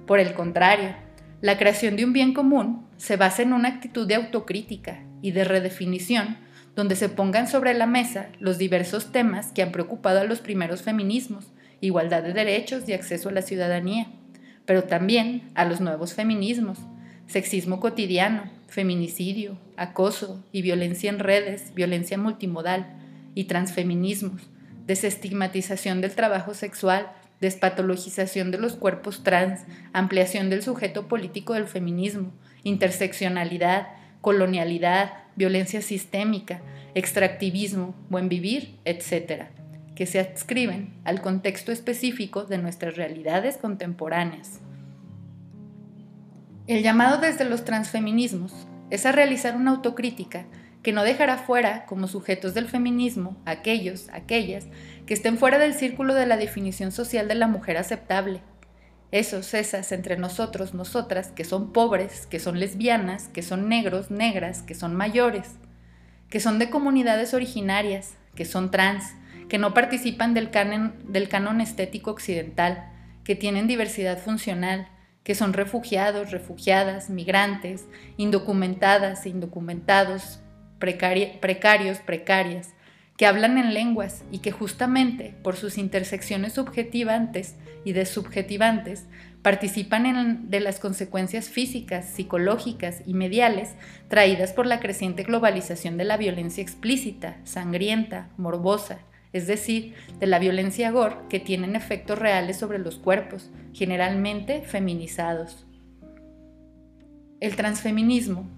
Por 0.08 0.18
el 0.18 0.34
contrario, 0.34 0.96
la 1.40 1.56
creación 1.56 1.94
de 1.94 2.04
un 2.04 2.12
bien 2.12 2.34
común 2.34 2.84
se 2.96 3.16
basa 3.16 3.42
en 3.42 3.52
una 3.52 3.68
actitud 3.68 4.08
de 4.08 4.16
autocrítica 4.16 5.04
y 5.22 5.30
de 5.30 5.44
redefinición 5.44 6.47
donde 6.78 6.94
se 6.94 7.08
pongan 7.08 7.48
sobre 7.48 7.74
la 7.74 7.86
mesa 7.86 8.28
los 8.38 8.56
diversos 8.56 9.10
temas 9.10 9.50
que 9.50 9.62
han 9.62 9.72
preocupado 9.72 10.20
a 10.20 10.24
los 10.24 10.38
primeros 10.38 10.82
feminismos, 10.82 11.48
igualdad 11.80 12.22
de 12.22 12.32
derechos 12.32 12.88
y 12.88 12.92
acceso 12.92 13.30
a 13.30 13.32
la 13.32 13.42
ciudadanía, 13.42 14.06
pero 14.64 14.84
también 14.84 15.50
a 15.56 15.64
los 15.64 15.80
nuevos 15.80 16.14
feminismos, 16.14 16.78
sexismo 17.26 17.80
cotidiano, 17.80 18.44
feminicidio, 18.68 19.58
acoso 19.76 20.40
y 20.52 20.62
violencia 20.62 21.10
en 21.10 21.18
redes, 21.18 21.74
violencia 21.74 22.16
multimodal 22.16 22.86
y 23.34 23.46
transfeminismos, 23.46 24.42
desestigmatización 24.86 26.00
del 26.00 26.12
trabajo 26.12 26.54
sexual, 26.54 27.08
despatologización 27.40 28.52
de 28.52 28.58
los 28.58 28.76
cuerpos 28.76 29.24
trans, 29.24 29.62
ampliación 29.92 30.48
del 30.48 30.62
sujeto 30.62 31.08
político 31.08 31.54
del 31.54 31.66
feminismo, 31.66 32.30
interseccionalidad, 32.62 33.88
colonialidad, 34.20 35.12
violencia 35.36 35.82
sistémica, 35.82 36.60
extractivismo, 36.94 37.94
buen 38.08 38.28
vivir, 38.28 38.78
etc., 38.84 39.44
que 39.94 40.06
se 40.06 40.20
adscriben 40.20 40.94
al 41.04 41.20
contexto 41.20 41.72
específico 41.72 42.44
de 42.44 42.58
nuestras 42.58 42.96
realidades 42.96 43.56
contemporáneas. 43.56 44.60
El 46.68 46.82
llamado 46.82 47.18
desde 47.18 47.44
los 47.44 47.64
transfeminismos 47.64 48.52
es 48.90 49.06
a 49.06 49.12
realizar 49.12 49.56
una 49.56 49.72
autocrítica 49.72 50.46
que 50.82 50.92
no 50.92 51.02
dejará 51.02 51.38
fuera 51.38 51.84
como 51.86 52.06
sujetos 52.06 52.54
del 52.54 52.68
feminismo 52.68 53.36
aquellos, 53.44 54.08
aquellas 54.12 54.66
que 55.06 55.14
estén 55.14 55.38
fuera 55.38 55.58
del 55.58 55.74
círculo 55.74 56.14
de 56.14 56.26
la 56.26 56.36
definición 56.36 56.92
social 56.92 57.26
de 57.26 57.34
la 57.34 57.48
mujer 57.48 57.76
aceptable, 57.76 58.40
esos, 59.10 59.54
esas 59.54 59.90
entre 59.92 60.16
nosotros, 60.16 60.74
nosotras, 60.74 61.32
que 61.32 61.44
son 61.44 61.72
pobres, 61.72 62.26
que 62.26 62.38
son 62.38 62.60
lesbianas, 62.60 63.28
que 63.28 63.42
son 63.42 63.68
negros, 63.68 64.10
negras, 64.10 64.62
que 64.62 64.74
son 64.74 64.94
mayores, 64.94 65.56
que 66.28 66.40
son 66.40 66.58
de 66.58 66.68
comunidades 66.68 67.32
originarias, 67.32 68.16
que 68.34 68.44
son 68.44 68.70
trans, 68.70 69.14
que 69.48 69.58
no 69.58 69.72
participan 69.72 70.34
del 70.34 70.50
canon, 70.50 71.60
estético 71.60 72.10
occidental, 72.10 72.92
que 73.24 73.34
tienen 73.34 73.66
diversidad 73.66 74.18
funcional, 74.18 74.88
que 75.24 75.34
son 75.34 75.52
refugiados, 75.52 76.30
refugiadas, 76.30 77.10
migrantes, 77.10 77.86
indocumentadas, 78.16 79.26
indocumentados, 79.26 80.40
precarios, 80.78 81.98
precarias, 81.98 82.74
que 83.18 83.26
hablan 83.26 83.58
en 83.58 83.74
lenguas 83.74 84.22
y 84.30 84.38
que 84.38 84.52
justamente 84.52 85.34
por 85.42 85.56
sus 85.56 85.76
intersecciones 85.76 86.52
subjetivantes 86.52 87.56
y 87.84 87.92
desubjetivantes 87.92 89.06
participan 89.42 90.48
de 90.48 90.60
las 90.60 90.78
consecuencias 90.78 91.48
físicas, 91.48 92.06
psicológicas 92.06 93.02
y 93.06 93.14
mediales 93.14 93.74
traídas 94.06 94.52
por 94.52 94.66
la 94.66 94.78
creciente 94.78 95.24
globalización 95.24 95.96
de 95.96 96.04
la 96.04 96.16
violencia 96.16 96.62
explícita, 96.62 97.38
sangrienta, 97.42 98.30
morbosa, 98.36 99.00
es 99.32 99.48
decir, 99.48 99.94
de 100.20 100.26
la 100.28 100.38
violencia 100.38 100.92
gore 100.92 101.16
que 101.28 101.40
tienen 101.40 101.74
efectos 101.74 102.20
reales 102.20 102.56
sobre 102.56 102.78
los 102.78 102.98
cuerpos, 102.98 103.50
generalmente 103.74 104.62
feminizados. 104.62 105.66
El 107.40 107.56
transfeminismo 107.56 108.48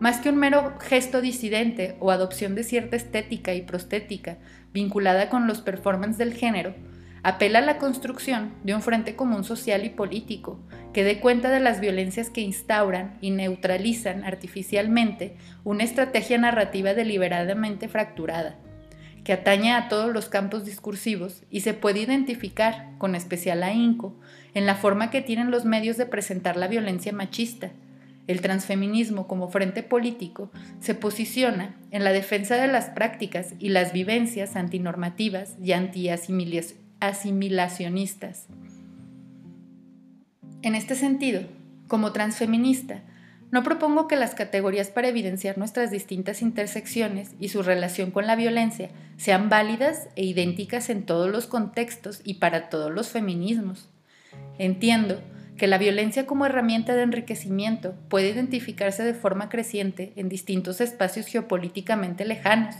más 0.00 0.18
que 0.18 0.30
un 0.30 0.36
mero 0.36 0.74
gesto 0.80 1.20
disidente 1.20 1.96
o 2.00 2.10
adopción 2.10 2.54
de 2.54 2.64
cierta 2.64 2.96
estética 2.96 3.54
y 3.54 3.62
prostética 3.62 4.38
vinculada 4.72 5.28
con 5.28 5.46
los 5.46 5.60
performances 5.60 6.18
del 6.18 6.34
género, 6.34 6.74
apela 7.22 7.58
a 7.58 7.62
la 7.62 7.76
construcción 7.76 8.54
de 8.64 8.74
un 8.74 8.80
frente 8.80 9.14
común 9.14 9.44
social 9.44 9.84
y 9.84 9.90
político 9.90 10.58
que 10.94 11.04
dé 11.04 11.20
cuenta 11.20 11.50
de 11.50 11.60
las 11.60 11.80
violencias 11.80 12.30
que 12.30 12.40
instauran 12.40 13.18
y 13.20 13.30
neutralizan 13.30 14.24
artificialmente 14.24 15.36
una 15.64 15.84
estrategia 15.84 16.38
narrativa 16.38 16.94
deliberadamente 16.94 17.86
fracturada, 17.88 18.56
que 19.22 19.34
atañe 19.34 19.72
a 19.72 19.88
todos 19.88 20.10
los 20.12 20.30
campos 20.30 20.64
discursivos 20.64 21.42
y 21.50 21.60
se 21.60 21.74
puede 21.74 22.00
identificar, 22.00 22.88
con 22.96 23.14
especial 23.14 23.62
ahínco, 23.62 24.18
en 24.54 24.64
la 24.64 24.74
forma 24.74 25.10
que 25.10 25.20
tienen 25.20 25.50
los 25.50 25.66
medios 25.66 25.98
de 25.98 26.06
presentar 26.06 26.56
la 26.56 26.68
violencia 26.68 27.12
machista, 27.12 27.70
el 28.30 28.40
transfeminismo 28.40 29.26
como 29.26 29.48
frente 29.48 29.82
político 29.82 30.52
se 30.80 30.94
posiciona 30.94 31.74
en 31.90 32.04
la 32.04 32.12
defensa 32.12 32.56
de 32.56 32.68
las 32.68 32.86
prácticas 32.86 33.54
y 33.58 33.70
las 33.70 33.92
vivencias 33.92 34.54
antinormativas 34.56 35.56
y 35.60 35.72
anti-asimilacionistas. 35.72 38.46
En 40.62 40.74
este 40.74 40.94
sentido, 40.94 41.42
como 41.88 42.12
transfeminista, 42.12 43.02
no 43.50 43.62
propongo 43.64 44.06
que 44.06 44.14
las 44.14 44.36
categorías 44.36 44.90
para 44.90 45.08
evidenciar 45.08 45.58
nuestras 45.58 45.90
distintas 45.90 46.40
intersecciones 46.40 47.32
y 47.40 47.48
su 47.48 47.64
relación 47.64 48.12
con 48.12 48.28
la 48.28 48.36
violencia 48.36 48.90
sean 49.16 49.48
válidas 49.48 50.08
e 50.14 50.24
idénticas 50.24 50.88
en 50.88 51.04
todos 51.04 51.28
los 51.30 51.48
contextos 51.48 52.20
y 52.22 52.34
para 52.34 52.68
todos 52.68 52.92
los 52.92 53.08
feminismos. 53.08 53.88
Entiendo 54.58 55.20
que 55.60 55.66
la 55.66 55.76
violencia 55.76 56.24
como 56.24 56.46
herramienta 56.46 56.94
de 56.94 57.02
enriquecimiento 57.02 57.94
puede 58.08 58.30
identificarse 58.30 59.04
de 59.04 59.12
forma 59.12 59.50
creciente 59.50 60.14
en 60.16 60.30
distintos 60.30 60.80
espacios 60.80 61.26
geopolíticamente 61.26 62.24
lejanos 62.24 62.76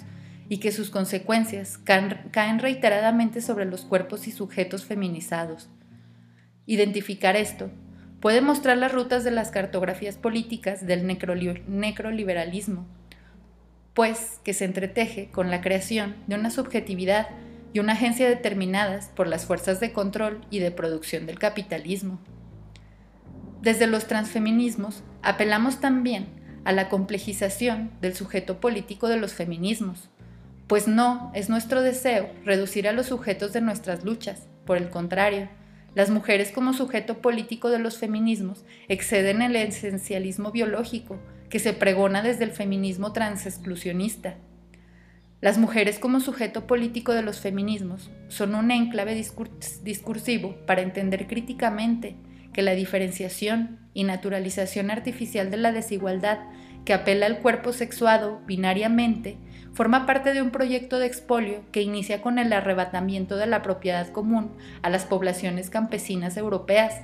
y 0.48 0.60
que 0.60 0.72
sus 0.72 0.88
consecuencias 0.88 1.76
caen, 1.76 2.58
reiteradamente 2.58 3.42
sobre 3.42 3.66
los 3.66 3.82
cuerpos 3.82 4.26
y 4.28 4.32
sujetos 4.32 4.86
feminizados. 4.86 5.68
Identificar 6.64 7.36
esto 7.36 7.70
puede 8.18 8.40
mostrar 8.40 8.78
las 8.78 8.92
rutas 8.92 9.24
de 9.24 9.30
las 9.30 9.50
cartografías 9.50 10.16
políticas 10.16 10.86
del 10.86 11.06
necroliberalismo, 11.06 12.86
pues 13.92 14.40
que 14.42 14.54
se 14.54 14.64
entreteje 14.64 15.28
con 15.30 15.50
la 15.50 15.60
creación 15.60 16.16
de 16.28 16.36
una 16.36 16.48
subjetividad 16.48 17.28
y 17.74 17.80
una 17.80 17.92
agencia 17.92 18.26
determinadas 18.26 19.10
por 19.14 19.26
las 19.26 19.44
fuerzas 19.44 19.80
de 19.80 19.92
control 19.92 20.40
y 20.48 20.60
de 20.60 20.70
producción 20.70 21.26
del 21.26 21.38
capitalismo. 21.38 22.18
Desde 23.62 23.86
los 23.86 24.06
transfeminismos 24.06 25.02
apelamos 25.22 25.80
también 25.80 26.28
a 26.64 26.72
la 26.72 26.88
complejización 26.88 27.90
del 28.00 28.14
sujeto 28.14 28.58
político 28.60 29.08
de 29.08 29.18
los 29.18 29.34
feminismos, 29.34 30.08
pues 30.66 30.88
no 30.88 31.30
es 31.34 31.50
nuestro 31.50 31.82
deseo 31.82 32.30
reducir 32.44 32.88
a 32.88 32.92
los 32.92 33.06
sujetos 33.06 33.52
de 33.52 33.60
nuestras 33.60 34.04
luchas, 34.04 34.48
por 34.64 34.76
el 34.76 34.88
contrario, 34.88 35.48
las 35.94 36.10
mujeres 36.10 36.52
como 36.52 36.72
sujeto 36.72 37.18
político 37.18 37.68
de 37.68 37.80
los 37.80 37.98
feminismos 37.98 38.64
exceden 38.88 39.42
el 39.42 39.56
esencialismo 39.56 40.52
biológico 40.52 41.18
que 41.48 41.58
se 41.58 41.72
pregona 41.72 42.22
desde 42.22 42.44
el 42.44 42.52
feminismo 42.52 43.12
transexclusionista. 43.12 44.36
Las 45.40 45.58
mujeres 45.58 45.98
como 45.98 46.20
sujeto 46.20 46.66
político 46.66 47.12
de 47.12 47.22
los 47.22 47.40
feminismos 47.40 48.10
son 48.28 48.54
un 48.54 48.70
enclave 48.70 49.20
discursivo 49.82 50.54
para 50.66 50.82
entender 50.82 51.26
críticamente 51.26 52.14
que 52.52 52.62
la 52.62 52.74
diferenciación 52.74 53.78
y 53.94 54.04
naturalización 54.04 54.90
artificial 54.90 55.50
de 55.50 55.56
la 55.56 55.72
desigualdad 55.72 56.38
que 56.84 56.94
apela 56.94 57.26
al 57.26 57.38
cuerpo 57.38 57.72
sexuado 57.72 58.40
binariamente 58.46 59.36
forma 59.72 60.06
parte 60.06 60.32
de 60.32 60.42
un 60.42 60.50
proyecto 60.50 60.98
de 60.98 61.06
expolio 61.06 61.62
que 61.72 61.82
inicia 61.82 62.22
con 62.22 62.38
el 62.38 62.52
arrebatamiento 62.52 63.36
de 63.36 63.46
la 63.46 63.62
propiedad 63.62 64.08
común 64.08 64.50
a 64.82 64.90
las 64.90 65.04
poblaciones 65.04 65.70
campesinas 65.70 66.36
europeas. 66.36 67.00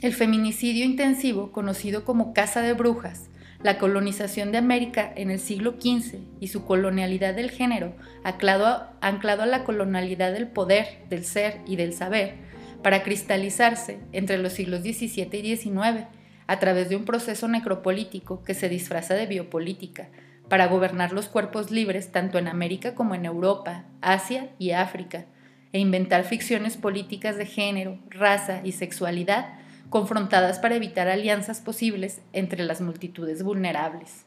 El 0.00 0.14
feminicidio 0.14 0.84
intensivo, 0.84 1.52
conocido 1.52 2.04
como 2.04 2.32
caza 2.32 2.62
de 2.62 2.72
brujas, 2.72 3.28
la 3.62 3.78
colonización 3.78 4.52
de 4.52 4.58
América 4.58 5.10
en 5.16 5.30
el 5.30 5.40
siglo 5.40 5.76
XV 5.80 6.18
y 6.38 6.48
su 6.48 6.64
colonialidad 6.66 7.34
del 7.34 7.50
género, 7.50 7.94
anclado, 8.22 8.86
anclado 9.00 9.42
a 9.42 9.46
la 9.46 9.64
colonialidad 9.64 10.32
del 10.32 10.48
poder, 10.48 11.04
del 11.08 11.24
ser 11.24 11.60
y 11.66 11.76
del 11.76 11.94
saber, 11.94 12.34
para 12.84 13.02
cristalizarse 13.02 13.98
entre 14.12 14.36
los 14.36 14.52
siglos 14.52 14.82
XVII 14.82 15.30
y 15.32 15.56
XIX 15.56 16.04
a 16.46 16.58
través 16.58 16.90
de 16.90 16.96
un 16.96 17.06
proceso 17.06 17.48
necropolítico 17.48 18.44
que 18.44 18.52
se 18.52 18.68
disfraza 18.68 19.14
de 19.14 19.24
biopolítica 19.24 20.10
para 20.50 20.66
gobernar 20.66 21.10
los 21.14 21.28
cuerpos 21.28 21.70
libres 21.70 22.12
tanto 22.12 22.36
en 22.36 22.46
América 22.46 22.94
como 22.94 23.14
en 23.14 23.24
Europa, 23.24 23.84
Asia 24.02 24.50
y 24.58 24.72
África, 24.72 25.24
e 25.72 25.78
inventar 25.78 26.24
ficciones 26.24 26.76
políticas 26.76 27.38
de 27.38 27.46
género, 27.46 27.98
raza 28.10 28.60
y 28.62 28.72
sexualidad 28.72 29.54
confrontadas 29.88 30.58
para 30.58 30.74
evitar 30.74 31.08
alianzas 31.08 31.62
posibles 31.62 32.20
entre 32.34 32.64
las 32.64 32.82
multitudes 32.82 33.42
vulnerables. 33.42 34.26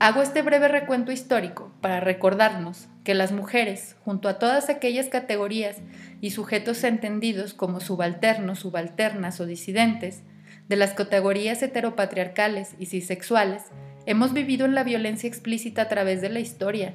Hago 0.00 0.22
este 0.22 0.42
breve 0.42 0.68
recuento 0.68 1.10
histórico 1.10 1.72
para 1.80 1.98
recordarnos 1.98 2.86
que 3.02 3.14
las 3.14 3.32
mujeres, 3.32 3.96
junto 4.04 4.28
a 4.28 4.38
todas 4.38 4.70
aquellas 4.70 5.08
categorías 5.08 5.78
y 6.20 6.30
sujetos 6.30 6.84
entendidos 6.84 7.52
como 7.52 7.80
subalternos, 7.80 8.60
subalternas 8.60 9.40
o 9.40 9.46
disidentes, 9.46 10.22
de 10.68 10.76
las 10.76 10.94
categorías 10.94 11.60
heteropatriarcales 11.64 12.76
y 12.78 12.86
cisexuales, 12.86 13.64
hemos 14.06 14.32
vivido 14.32 14.66
en 14.66 14.76
la 14.76 14.84
violencia 14.84 15.26
explícita 15.26 15.82
a 15.82 15.88
través 15.88 16.20
de 16.20 16.28
la 16.28 16.38
historia, 16.38 16.94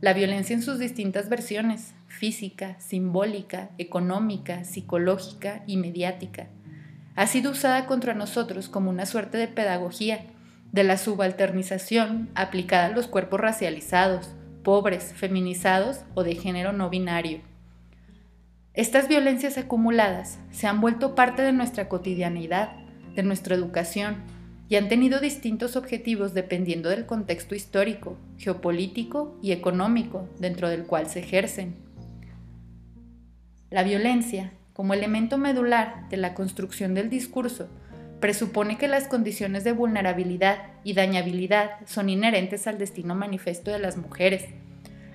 la 0.00 0.12
violencia 0.12 0.54
en 0.54 0.62
sus 0.62 0.78
distintas 0.78 1.28
versiones, 1.28 1.94
física, 2.06 2.78
simbólica, 2.78 3.70
económica, 3.78 4.62
psicológica 4.62 5.64
y 5.66 5.76
mediática. 5.76 6.46
Ha 7.16 7.26
sido 7.26 7.50
usada 7.50 7.86
contra 7.86 8.14
nosotros 8.14 8.68
como 8.68 8.90
una 8.90 9.06
suerte 9.06 9.38
de 9.38 9.48
pedagogía 9.48 10.20
de 10.74 10.82
la 10.82 10.98
subalternización 10.98 12.30
aplicada 12.34 12.86
a 12.86 12.88
los 12.88 13.06
cuerpos 13.06 13.40
racializados, 13.40 14.34
pobres, 14.64 15.12
feminizados 15.14 16.00
o 16.14 16.24
de 16.24 16.34
género 16.34 16.72
no 16.72 16.90
binario. 16.90 17.42
Estas 18.72 19.06
violencias 19.06 19.56
acumuladas 19.56 20.40
se 20.50 20.66
han 20.66 20.80
vuelto 20.80 21.14
parte 21.14 21.42
de 21.42 21.52
nuestra 21.52 21.88
cotidianidad, 21.88 22.72
de 23.14 23.22
nuestra 23.22 23.54
educación, 23.54 24.16
y 24.68 24.74
han 24.74 24.88
tenido 24.88 25.20
distintos 25.20 25.76
objetivos 25.76 26.34
dependiendo 26.34 26.88
del 26.88 27.06
contexto 27.06 27.54
histórico, 27.54 28.18
geopolítico 28.38 29.38
y 29.40 29.52
económico 29.52 30.28
dentro 30.40 30.68
del 30.68 30.86
cual 30.86 31.06
se 31.08 31.20
ejercen. 31.20 31.76
La 33.70 33.84
violencia, 33.84 34.50
como 34.72 34.92
elemento 34.92 35.38
medular 35.38 36.08
de 36.08 36.16
la 36.16 36.34
construcción 36.34 36.94
del 36.94 37.10
discurso, 37.10 37.68
presupone 38.20 38.78
que 38.78 38.88
las 38.88 39.08
condiciones 39.08 39.64
de 39.64 39.72
vulnerabilidad 39.72 40.58
y 40.82 40.94
dañabilidad 40.94 41.72
son 41.86 42.08
inherentes 42.08 42.66
al 42.66 42.78
destino 42.78 43.14
manifiesto 43.14 43.70
de 43.70 43.78
las 43.78 43.96
mujeres, 43.96 44.46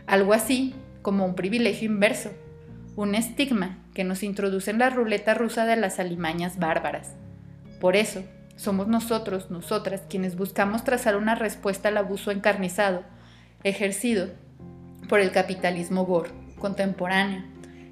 algo 0.07 0.33
así 0.33 0.75
como 1.01 1.25
un 1.25 1.35
privilegio 1.35 1.89
inverso, 1.89 2.31
un 2.95 3.15
estigma 3.15 3.77
que 3.93 4.03
nos 4.03 4.23
introduce 4.23 4.71
en 4.71 4.79
la 4.79 4.89
ruleta 4.89 5.33
rusa 5.33 5.65
de 5.65 5.75
las 5.75 5.99
alimañas 5.99 6.59
bárbaras. 6.59 7.13
Por 7.79 7.95
eso, 7.95 8.23
somos 8.55 8.87
nosotros, 8.87 9.49
nosotras, 9.49 10.03
quienes 10.09 10.35
buscamos 10.35 10.83
trazar 10.83 11.15
una 11.15 11.35
respuesta 11.35 11.89
al 11.89 11.97
abuso 11.97 12.31
encarnizado, 12.31 13.03
ejercido 13.63 14.27
por 15.07 15.21
el 15.21 15.31
capitalismo 15.31 16.05
gore 16.05 16.31
contemporáneo, 16.59 17.43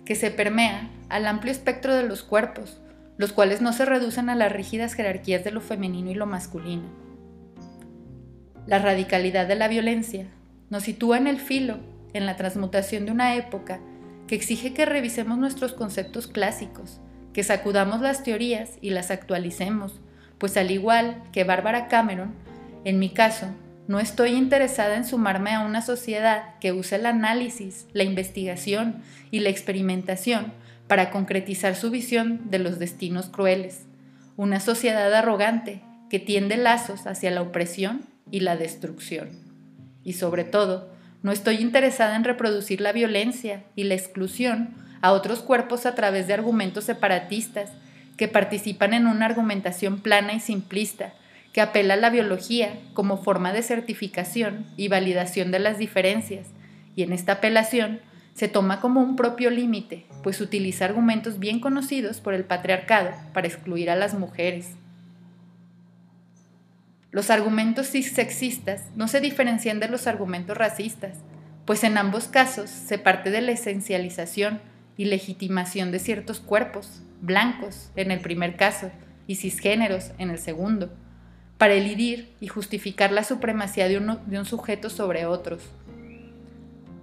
que 0.06 0.16
se 0.16 0.30
permea 0.30 0.90
al 1.10 1.26
amplio 1.26 1.52
espectro 1.52 1.96
de 1.96 2.04
los 2.04 2.22
cuerpos, 2.24 2.82
los 3.18 3.34
cuales 3.34 3.62
no 3.62 3.74
se 3.74 3.86
reducen 3.86 4.30
a 4.30 4.36
las 4.36 4.52
rígidas 4.52 4.94
jerarquías 4.94 5.44
de 5.44 5.52
lo 5.52 5.62
femenino 5.62 6.12
y 6.12 6.16
lo 6.16 6.26
masculino. 6.26 6.84
La 8.66 8.80
radicalidad 8.80 9.48
de 9.48 9.56
la 9.56 9.68
violencia 9.68 10.28
nos 10.70 10.84
sitúa 10.84 11.18
en 11.18 11.28
el 11.28 11.40
filo, 11.40 11.80
en 12.14 12.26
la 12.26 12.36
transmutación 12.36 13.06
de 13.06 13.12
una 13.12 13.36
época 13.36 13.80
que 14.28 14.36
exige 14.36 14.74
que 14.74 14.86
revisemos 14.86 15.38
nuestros 15.38 15.74
conceptos 15.74 16.28
clásicos, 16.28 17.00
que 17.34 17.44
sacudamos 17.44 18.02
las 18.02 18.24
teorías 18.24 18.78
y 18.82 18.90
las 18.90 19.10
actualicemos, 19.10 20.00
pues 20.38 20.58
al 20.58 20.70
igual 20.70 21.24
que 21.32 21.44
Bárbara 21.44 21.88
Cameron, 21.88 22.34
en 22.84 23.00
mi 23.00 23.10
caso, 23.10 23.48
no 23.88 24.00
estoy 24.02 24.32
interesada 24.32 24.98
en 24.98 25.06
sumarme 25.06 25.54
a 25.54 25.62
una 25.62 25.82
sociedad 25.82 26.56
que 26.60 26.74
use 26.74 26.98
el 26.98 27.06
análisis, 27.06 27.88
la 27.94 28.04
investigación 28.04 29.02
y 29.32 29.40
la 29.40 29.50
experimentación 29.50 30.52
para 30.88 31.12
concretizar 31.12 31.76
su 31.76 31.92
visión 31.92 32.50
de 32.50 32.60
los 32.60 32.80
destinos 32.80 33.28
crueles, 33.28 33.86
una 34.36 34.60
sociedad 34.60 35.14
arrogante 35.14 35.82
que 36.10 36.20
tiende 36.20 36.58
lazos 36.58 37.08
hacia 37.08 37.32
la 37.32 37.42
opresión 37.42 38.06
y 38.32 38.40
la 38.40 38.56
destrucción. 38.56 39.30
Y 40.04 40.14
sobre 40.14 40.44
todo, 40.44 40.90
no 41.24 41.32
estoy 41.32 41.56
interesada 41.56 42.16
en 42.16 42.24
reproducir 42.24 42.80
la 42.80 42.94
violencia 42.94 43.64
y 43.76 43.84
la 43.84 43.96
exclusión 43.96 44.76
a 45.02 45.12
otros 45.12 45.40
cuerpos 45.40 45.86
a 45.86 45.96
través 45.96 46.28
de 46.28 46.34
argumentos 46.34 46.86
separatistas 46.86 47.72
que 48.16 48.28
participan 48.28 48.94
en 48.94 49.08
una 49.08 49.26
argumentación 49.26 50.00
plana 50.00 50.34
y 50.34 50.40
simplista, 50.40 51.14
que 51.54 51.62
apela 51.62 51.96
a 51.96 51.98
la 51.98 52.10
biología 52.10 52.74
como 52.94 53.18
forma 53.18 53.54
de 53.54 53.64
certificación 53.64 54.66
y 54.76 54.88
validación 54.88 55.52
de 55.52 55.60
las 55.60 55.78
diferencias, 55.78 56.48
y 56.96 57.04
en 57.04 57.14
esta 57.14 57.34
apelación 57.34 58.00
se 58.34 58.48
toma 58.48 58.82
como 58.82 59.02
un 59.02 59.16
propio 59.16 59.50
límite, 59.50 60.06
pues 60.24 60.42
utiliza 60.42 60.86
argumentos 60.86 61.40
bien 61.40 61.60
conocidos 61.60 62.20
por 62.20 62.34
el 62.34 62.44
patriarcado 62.44 63.12
para 63.34 63.48
excluir 63.48 63.90
a 63.90 63.96
las 63.96 64.14
mujeres. 64.14 64.72
Los 67.12 67.30
argumentos 67.30 67.88
sexistas 67.88 68.84
no 68.96 69.08
se 69.08 69.22
diferencian 69.22 69.80
de 69.80 69.88
los 69.88 70.08
argumentos 70.08 70.58
racistas, 70.58 71.18
pues 71.66 71.84
en 71.84 71.98
ambos 71.98 72.28
casos 72.28 72.70
se 72.70 72.98
parte 72.98 73.32
de 73.32 73.42
la 73.42 73.52
esencialización 73.52 74.62
y 74.98 75.06
legitimación 75.06 75.92
de 75.92 76.00
ciertos 76.00 76.40
cuerpos, 76.40 77.02
blancos 77.22 77.92
en 77.96 78.12
el 78.12 78.20
primer 78.20 78.56
caso 78.56 78.92
y 79.26 79.36
cisgéneros 79.36 80.12
en 80.18 80.30
el 80.30 80.40
segundo, 80.40 80.94
para 81.58 81.74
elidir 81.74 82.34
y 82.40 82.48
justificar 82.48 83.12
la 83.12 83.24
supremacía 83.24 83.88
de, 83.88 84.00
de 84.26 84.40
un 84.40 84.46
sujeto 84.46 84.90
sobre 84.90 85.26
otros. 85.26 85.64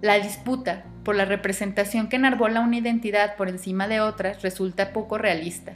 La 0.05 0.19
disputa 0.19 0.83
por 1.03 1.15
la 1.15 1.25
representación 1.25 2.09
que 2.09 2.17
enarbola 2.17 2.61
una 2.61 2.77
identidad 2.77 3.35
por 3.37 3.49
encima 3.49 3.87
de 3.87 4.01
otras 4.01 4.43
resulta 4.43 4.93
poco 4.93 5.17
realista, 5.17 5.73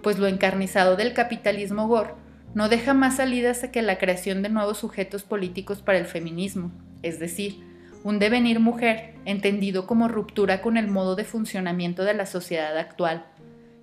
pues 0.00 0.16
lo 0.16 0.28
encarnizado 0.28 0.94
del 0.94 1.12
capitalismo 1.12 1.88
gore 1.88 2.12
no 2.54 2.68
deja 2.68 2.94
más 2.94 3.16
salidas 3.16 3.66
que 3.72 3.82
la 3.82 3.98
creación 3.98 4.42
de 4.42 4.48
nuevos 4.48 4.78
sujetos 4.78 5.24
políticos 5.24 5.82
para 5.82 5.98
el 5.98 6.04
feminismo, 6.06 6.70
es 7.02 7.18
decir, 7.18 7.64
un 8.04 8.20
devenir 8.20 8.60
mujer 8.60 9.16
entendido 9.24 9.88
como 9.88 10.06
ruptura 10.06 10.62
con 10.62 10.76
el 10.76 10.86
modo 10.86 11.16
de 11.16 11.24
funcionamiento 11.24 12.04
de 12.04 12.14
la 12.14 12.26
sociedad 12.26 12.78
actual, 12.78 13.26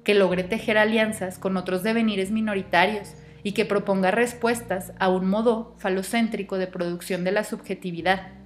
que 0.06 0.16
logre 0.16 0.46
tejer 0.46 0.78
alianzas 0.78 1.38
con 1.38 1.58
otros 1.58 1.84
devenires 1.84 2.32
minoritarios 2.32 3.10
y 3.44 3.52
que 3.52 3.66
proponga 3.66 4.12
respuestas 4.12 4.94
a 5.00 5.10
un 5.10 5.28
modo 5.28 5.76
falocéntrico 5.80 6.58
de 6.58 6.68
producción 6.68 7.26
de 7.26 7.34
la 7.34 7.44
subjetividad 7.44 8.41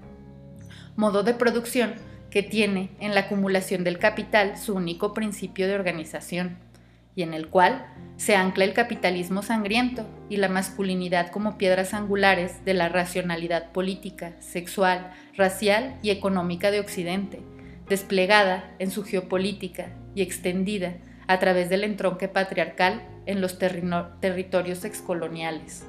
modo 0.96 1.24
de 1.24 1.34
producción 1.34 1.94
que 2.30 2.44
tiene 2.44 2.90
en 3.00 3.16
la 3.16 3.22
acumulación 3.22 3.84
del 3.84 4.00
capital 4.00 4.58
su 4.58 4.76
único 4.76 5.14
principio 5.14 5.68
de 5.68 5.76
organización, 5.76 6.58
y 7.16 7.24
en 7.24 7.34
el 7.34 7.48
cual 7.48 7.88
se 8.18 8.36
ancla 8.36 8.66
el 8.66 8.74
capitalismo 8.74 9.42
sangriento 9.42 10.06
y 10.30 10.38
la 10.38 10.50
masculinidad 10.50 11.32
como 11.32 11.58
piedras 11.58 11.94
angulares 11.94 12.64
de 12.66 12.74
la 12.74 12.90
racionalidad 12.90 13.72
política, 13.72 14.34
sexual, 14.40 15.14
racial 15.36 15.98
y 16.02 16.10
económica 16.10 16.72
de 16.72 16.82
Occidente, 16.82 17.42
desplegada 17.88 18.76
en 18.80 18.92
su 18.92 19.04
geopolítica 19.04 19.90
y 20.14 20.22
extendida 20.22 20.98
a 21.28 21.40
través 21.40 21.70
del 21.70 21.84
entronque 21.84 22.28
patriarcal 22.28 23.02
en 23.26 23.42
los 23.42 23.58
territorios 23.60 24.86
excoloniales. 24.86 25.86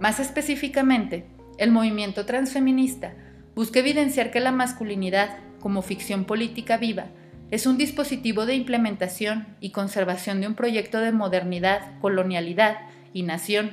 Más 0.00 0.20
específicamente, 0.20 1.26
el 1.58 1.70
movimiento 1.70 2.26
transfeminista 2.26 3.14
busca 3.54 3.80
evidenciar 3.80 4.30
que 4.30 4.40
la 4.40 4.52
masculinidad, 4.52 5.38
como 5.60 5.82
ficción 5.82 6.24
política 6.24 6.76
viva, 6.76 7.06
es 7.50 7.66
un 7.66 7.78
dispositivo 7.78 8.44
de 8.44 8.54
implementación 8.54 9.46
y 9.60 9.70
conservación 9.70 10.40
de 10.40 10.48
un 10.48 10.54
proyecto 10.54 11.00
de 11.00 11.12
modernidad, 11.12 11.98
colonialidad 12.00 12.76
y 13.12 13.22
nación, 13.22 13.70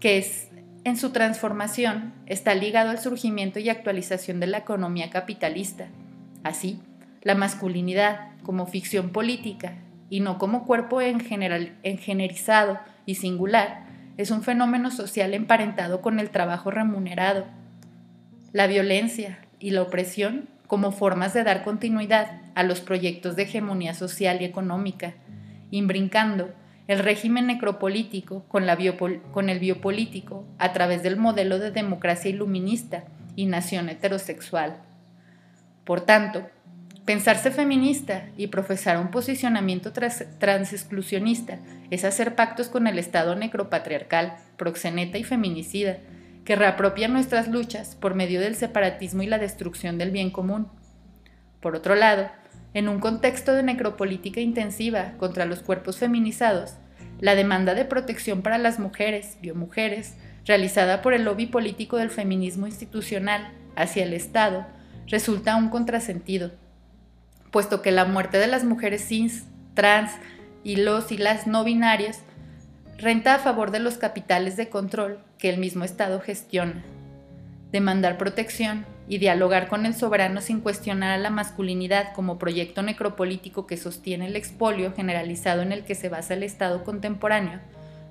que 0.00 0.18
es, 0.18 0.48
en 0.84 0.96
su 0.96 1.10
transformación, 1.10 2.14
está 2.26 2.54
ligado 2.54 2.90
al 2.90 2.98
surgimiento 2.98 3.58
y 3.58 3.68
actualización 3.68 4.40
de 4.40 4.46
la 4.46 4.58
economía 4.58 5.10
capitalista. 5.10 5.88
Así, 6.42 6.80
la 7.22 7.34
masculinidad, 7.34 8.30
como 8.42 8.66
ficción 8.66 9.10
política, 9.10 9.74
y 10.08 10.20
no 10.20 10.38
como 10.38 10.64
cuerpo 10.64 11.02
en 11.02 11.20
general, 11.20 11.76
engenerizado 11.82 12.80
y 13.04 13.16
singular, 13.16 13.89
es 14.16 14.30
un 14.30 14.42
fenómeno 14.42 14.90
social 14.90 15.34
emparentado 15.34 16.00
con 16.00 16.20
el 16.20 16.30
trabajo 16.30 16.70
remunerado, 16.70 17.46
la 18.52 18.66
violencia 18.66 19.38
y 19.58 19.70
la 19.70 19.82
opresión 19.82 20.48
como 20.66 20.92
formas 20.92 21.34
de 21.34 21.42
dar 21.44 21.64
continuidad 21.64 22.40
a 22.54 22.62
los 22.62 22.80
proyectos 22.80 23.36
de 23.36 23.42
hegemonía 23.42 23.94
social 23.94 24.40
y 24.40 24.44
económica, 24.44 25.14
imbrincando 25.70 26.50
el 26.86 26.98
régimen 26.98 27.46
necropolítico 27.46 28.44
con, 28.48 28.64
con 29.32 29.48
el 29.48 29.58
biopolítico 29.58 30.44
a 30.58 30.72
través 30.72 31.02
del 31.02 31.16
modelo 31.16 31.58
de 31.58 31.70
democracia 31.70 32.30
iluminista 32.30 33.04
y 33.36 33.46
nación 33.46 33.88
heterosexual. 33.88 34.76
Por 35.84 36.00
tanto, 36.00 36.48
Pensarse 37.10 37.50
feminista 37.50 38.28
y 38.36 38.46
profesar 38.46 38.96
un 38.96 39.10
posicionamiento 39.10 39.92
transexclusionista 39.92 41.58
es 41.90 42.04
hacer 42.04 42.36
pactos 42.36 42.68
con 42.68 42.86
el 42.86 43.00
Estado 43.00 43.34
necropatriarcal, 43.34 44.36
proxeneta 44.56 45.18
y 45.18 45.24
feminicida, 45.24 45.98
que 46.44 46.54
reapropia 46.54 47.08
nuestras 47.08 47.48
luchas 47.48 47.96
por 47.96 48.14
medio 48.14 48.40
del 48.40 48.54
separatismo 48.54 49.24
y 49.24 49.26
la 49.26 49.38
destrucción 49.38 49.98
del 49.98 50.12
bien 50.12 50.30
común. 50.30 50.68
Por 51.60 51.74
otro 51.74 51.96
lado, 51.96 52.30
en 52.74 52.88
un 52.88 53.00
contexto 53.00 53.54
de 53.54 53.64
necropolítica 53.64 54.40
intensiva 54.40 55.14
contra 55.18 55.46
los 55.46 55.62
cuerpos 55.62 55.96
feminizados, 55.96 56.74
la 57.18 57.34
demanda 57.34 57.74
de 57.74 57.86
protección 57.86 58.40
para 58.40 58.56
las 58.56 58.78
mujeres, 58.78 59.36
biomujeres, 59.42 60.14
realizada 60.46 61.02
por 61.02 61.12
el 61.12 61.24
lobby 61.24 61.46
político 61.46 61.96
del 61.96 62.10
feminismo 62.10 62.68
institucional 62.68 63.50
hacia 63.74 64.04
el 64.04 64.12
Estado, 64.12 64.64
resulta 65.08 65.56
un 65.56 65.70
contrasentido, 65.70 66.52
puesto 67.50 67.82
que 67.82 67.90
la 67.90 68.04
muerte 68.04 68.38
de 68.38 68.46
las 68.46 68.64
mujeres 68.64 69.06
cis, 69.06 69.44
trans 69.74 70.12
y 70.62 70.76
los 70.76 71.10
y 71.12 71.18
las 71.18 71.46
no 71.46 71.64
binarias 71.64 72.20
renta 72.98 73.34
a 73.34 73.38
favor 73.38 73.70
de 73.70 73.80
los 73.80 73.96
capitales 73.96 74.56
de 74.56 74.68
control 74.68 75.18
que 75.38 75.48
el 75.48 75.58
mismo 75.58 75.84
Estado 75.84 76.20
gestiona. 76.20 76.82
Demandar 77.72 78.18
protección 78.18 78.84
y 79.08 79.18
dialogar 79.18 79.68
con 79.68 79.86
el 79.86 79.94
soberano 79.94 80.40
sin 80.40 80.60
cuestionar 80.60 81.12
a 81.12 81.18
la 81.18 81.30
masculinidad 81.30 82.12
como 82.14 82.38
proyecto 82.38 82.82
necropolítico 82.82 83.66
que 83.66 83.76
sostiene 83.76 84.26
el 84.26 84.36
expolio 84.36 84.92
generalizado 84.94 85.62
en 85.62 85.72
el 85.72 85.84
que 85.84 85.94
se 85.94 86.08
basa 86.08 86.34
el 86.34 86.42
Estado 86.42 86.84
contemporáneo, 86.84 87.60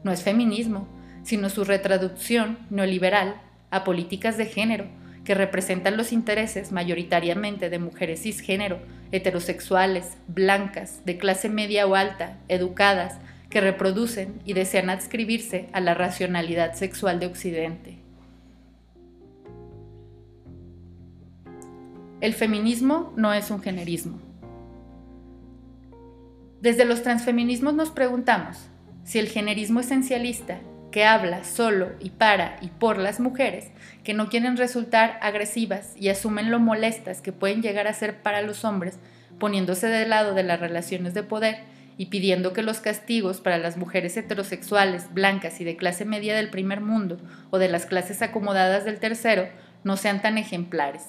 no 0.04 0.12
es 0.12 0.24
feminismo, 0.24 0.88
sino 1.24 1.50
su 1.50 1.66
retraducción 1.66 2.58
neoliberal 2.70 3.36
a 3.70 3.84
políticas 3.84 4.38
de 4.38 4.46
género 4.46 4.86
que 5.24 5.36
representan 5.36 5.98
los 5.98 6.12
intereses 6.12 6.72
mayoritariamente 6.72 7.70
de 7.70 7.80
mujeres 7.80 8.24
cisgénero, 8.24 8.80
heterosexuales, 9.12 10.18
blancas, 10.28 11.02
de 11.06 11.18
clase 11.18 11.50
media 11.50 11.86
o 11.88 11.96
alta, 11.96 12.38
educadas, 12.48 13.18
que 13.50 13.62
reproducen 13.62 14.42
y 14.46 14.54
desean 14.54 14.90
adscribirse 14.90 15.70
a 15.74 15.82
la 15.82 15.94
racionalidad 15.94 16.74
sexual 16.74 17.20
de 17.20 17.26
Occidente. 17.26 17.98
El 22.22 22.34
feminismo 22.34 23.14
no 23.16 23.34
es 23.34 23.50
un 23.50 23.62
generismo. 23.62 24.20
Desde 26.62 26.86
los 26.86 27.02
transfeminismos 27.02 27.74
nos 27.74 27.90
preguntamos 27.90 28.58
si 29.06 29.18
el 29.18 29.30
generismo 29.30 29.80
esencialista, 29.80 30.60
que 30.92 31.06
habla 31.06 31.44
solo 31.44 31.92
y 32.00 32.10
para 32.12 32.58
y 32.62 32.68
por 32.68 32.98
las 32.98 33.20
mujeres, 33.20 33.72
que 34.04 34.14
no 34.14 34.30
quieren 34.30 34.58
resultar 34.58 35.20
agresivas 35.22 35.94
y 35.98 36.10
asumen 36.10 36.52
lo 36.52 36.60
molestas 36.60 37.22
que 37.22 37.32
pueden 37.32 37.62
llegar 37.62 37.88
a 37.88 37.94
ser 37.94 38.22
para 38.22 38.42
los 38.42 38.66
hombres, 38.66 38.98
poniéndose 39.40 39.88
del 39.88 40.10
lado 40.10 40.34
de 40.34 40.44
las 40.44 40.60
relaciones 40.60 41.14
de 41.14 41.24
poder, 41.24 41.58
y 42.00 42.06
pidiendo 42.06 42.54
que 42.54 42.64
los 42.64 42.80
castigos 42.80 43.42
para 43.42 43.58
las 43.58 43.76
mujeres 43.76 44.16
heterosexuales, 44.16 45.14
blancas 45.14 45.60
y 45.60 45.66
de 45.66 45.76
clase 45.76 46.06
media 46.06 46.34
del 46.34 46.50
primer 46.50 46.80
mundo 46.80 47.18
o 47.50 47.58
de 47.58 47.68
las 47.68 47.86
clases 47.86 48.22
acomodadas 48.22 48.86
del 48.86 49.00
tercero 49.00 49.50
no 49.84 49.98
sean 49.98 50.22
tan 50.22 50.38
ejemplares. 50.38 51.04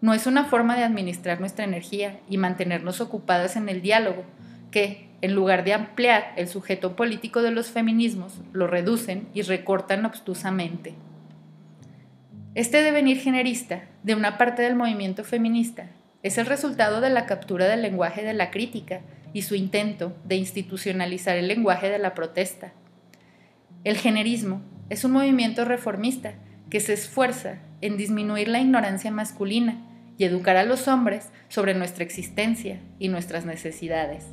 No 0.00 0.14
es 0.14 0.26
una 0.26 0.46
forma 0.46 0.76
de 0.76 0.84
administrar 0.84 1.40
nuestra 1.40 1.64
energía 1.64 2.20
y 2.26 2.38
mantenernos 2.38 3.02
ocupadas 3.02 3.56
en 3.56 3.68
el 3.68 3.82
diálogo, 3.82 4.24
que, 4.70 5.10
en 5.24 5.34
lugar 5.34 5.64
de 5.64 5.72
ampliar 5.72 6.34
el 6.36 6.48
sujeto 6.48 6.96
político 6.96 7.40
de 7.40 7.50
los 7.50 7.68
feminismos, 7.68 8.42
lo 8.52 8.66
reducen 8.66 9.26
y 9.32 9.40
recortan 9.40 10.04
obtusamente. 10.04 10.92
Este 12.54 12.82
devenir 12.82 13.18
generista 13.18 13.84
de 14.02 14.14
una 14.14 14.36
parte 14.36 14.60
del 14.60 14.74
movimiento 14.74 15.24
feminista 15.24 15.86
es 16.22 16.36
el 16.36 16.44
resultado 16.44 17.00
de 17.00 17.08
la 17.08 17.24
captura 17.24 17.66
del 17.66 17.80
lenguaje 17.80 18.22
de 18.22 18.34
la 18.34 18.50
crítica 18.50 19.00
y 19.32 19.40
su 19.40 19.54
intento 19.54 20.14
de 20.26 20.36
institucionalizar 20.36 21.38
el 21.38 21.48
lenguaje 21.48 21.88
de 21.88 21.98
la 21.98 22.12
protesta. 22.12 22.74
El 23.82 23.96
generismo 23.96 24.60
es 24.90 25.04
un 25.04 25.12
movimiento 25.12 25.64
reformista 25.64 26.34
que 26.68 26.80
se 26.80 26.92
esfuerza 26.92 27.60
en 27.80 27.96
disminuir 27.96 28.48
la 28.48 28.60
ignorancia 28.60 29.10
masculina 29.10 29.78
y 30.18 30.24
educar 30.24 30.58
a 30.58 30.64
los 30.64 30.86
hombres 30.86 31.30
sobre 31.48 31.72
nuestra 31.72 32.04
existencia 32.04 32.78
y 32.98 33.08
nuestras 33.08 33.46
necesidades. 33.46 34.26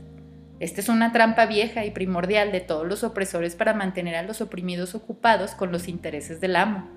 Esta 0.61 0.79
es 0.79 0.89
una 0.89 1.11
trampa 1.11 1.47
vieja 1.47 1.85
y 1.85 1.89
primordial 1.89 2.51
de 2.51 2.59
todos 2.59 2.87
los 2.87 3.03
opresores 3.03 3.55
para 3.55 3.73
mantener 3.73 4.13
a 4.13 4.21
los 4.21 4.41
oprimidos 4.41 4.93
ocupados 4.93 5.55
con 5.55 5.71
los 5.71 5.87
intereses 5.87 6.39
del 6.39 6.55
amo. 6.55 6.87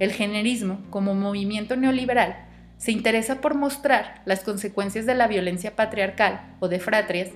El 0.00 0.10
generismo, 0.10 0.80
como 0.90 1.14
movimiento 1.14 1.76
neoliberal, 1.76 2.48
se 2.76 2.90
interesa 2.90 3.40
por 3.40 3.54
mostrar 3.54 4.22
las 4.24 4.40
consecuencias 4.40 5.06
de 5.06 5.14
la 5.14 5.28
violencia 5.28 5.76
patriarcal 5.76 6.56
o 6.58 6.66
de 6.66 6.80
fratrias, 6.80 7.28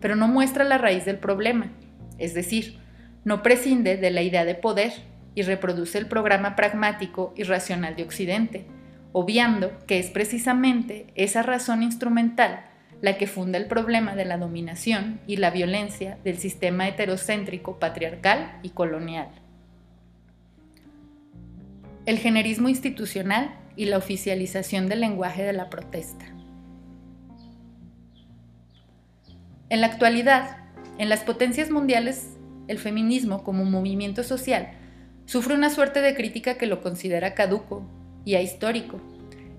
pero 0.00 0.16
no 0.16 0.28
muestra 0.28 0.64
la 0.64 0.78
raíz 0.78 1.04
del 1.04 1.18
problema, 1.18 1.70
es 2.16 2.32
decir, 2.32 2.78
no 3.22 3.42
prescinde 3.42 3.98
de 3.98 4.10
la 4.10 4.22
idea 4.22 4.46
de 4.46 4.54
poder 4.54 4.94
y 5.34 5.42
reproduce 5.42 5.98
el 5.98 6.06
programa 6.06 6.56
pragmático 6.56 7.34
y 7.36 7.42
racional 7.42 7.96
de 7.96 8.04
Occidente, 8.04 8.64
obviando 9.12 9.76
que 9.86 9.98
es 9.98 10.08
precisamente 10.08 11.08
esa 11.16 11.42
razón 11.42 11.82
instrumental 11.82 12.64
la 13.02 13.18
que 13.18 13.26
funda 13.26 13.58
el 13.58 13.66
problema 13.66 14.14
de 14.14 14.24
la 14.24 14.38
dominación 14.38 15.20
y 15.26 15.36
la 15.36 15.50
violencia 15.50 16.18
del 16.24 16.38
sistema 16.38 16.88
heterocéntrico 16.88 17.78
patriarcal 17.78 18.58
y 18.62 18.70
colonial. 18.70 19.28
El 22.06 22.18
generismo 22.18 22.68
institucional 22.68 23.58
y 23.76 23.86
la 23.86 23.98
oficialización 23.98 24.88
del 24.88 25.00
lenguaje 25.00 25.42
de 25.42 25.52
la 25.52 25.68
protesta. 25.68 26.24
En 29.68 29.80
la 29.80 29.88
actualidad, 29.88 30.58
en 30.98 31.08
las 31.08 31.24
potencias 31.24 31.70
mundiales, 31.70 32.36
el 32.68 32.78
feminismo 32.78 33.44
como 33.44 33.64
movimiento 33.64 34.22
social 34.22 34.70
sufre 35.26 35.54
una 35.54 35.70
suerte 35.70 36.00
de 36.00 36.14
crítica 36.14 36.56
que 36.56 36.66
lo 36.66 36.80
considera 36.80 37.34
caduco 37.34 37.84
y 38.24 38.36
ahistórico, 38.36 39.00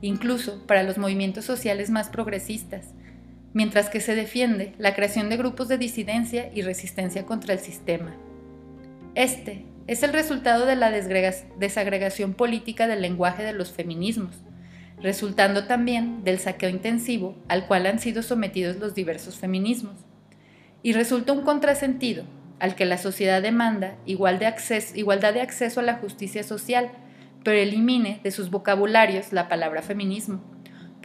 incluso 0.01 0.65
para 0.65 0.83
los 0.83 0.97
movimientos 0.97 1.45
sociales 1.45 1.89
más 1.89 2.09
progresistas, 2.09 2.93
mientras 3.57 3.89
que 3.89 4.01
se 4.01 4.13
defiende 4.13 4.73
la 4.77 4.93
creación 4.93 5.29
de 5.29 5.37
grupos 5.37 5.67
de 5.67 5.79
disidencia 5.79 6.51
y 6.53 6.61
resistencia 6.61 7.25
contra 7.25 7.55
el 7.55 7.59
sistema. 7.59 8.15
Este 9.15 9.65
es 9.87 10.03
el 10.03 10.13
resultado 10.13 10.67
de 10.67 10.75
la 10.75 10.91
desagregación 10.91 12.35
política 12.35 12.87
del 12.87 13.01
lenguaje 13.01 13.41
de 13.41 13.53
los 13.53 13.71
feminismos, 13.71 14.35
resultando 15.01 15.65
también 15.65 16.23
del 16.23 16.37
saqueo 16.37 16.69
intensivo 16.69 17.35
al 17.47 17.65
cual 17.65 17.87
han 17.87 17.97
sido 17.97 18.21
sometidos 18.21 18.75
los 18.75 18.93
diversos 18.93 19.37
feminismos. 19.37 19.95
Y 20.83 20.93
resulta 20.93 21.33
un 21.33 21.41
contrasentido 21.41 22.25
al 22.59 22.75
que 22.75 22.85
la 22.85 22.99
sociedad 22.99 23.41
demanda 23.41 23.95
igualdad 24.05 24.53
de 25.33 25.41
acceso 25.41 25.79
a 25.79 25.83
la 25.83 25.95
justicia 25.95 26.43
social, 26.43 26.91
pero 27.43 27.57
elimine 27.57 28.19
de 28.23 28.29
sus 28.29 28.51
vocabularios 28.51 29.33
la 29.33 29.47
palabra 29.47 29.81
feminismo, 29.81 30.43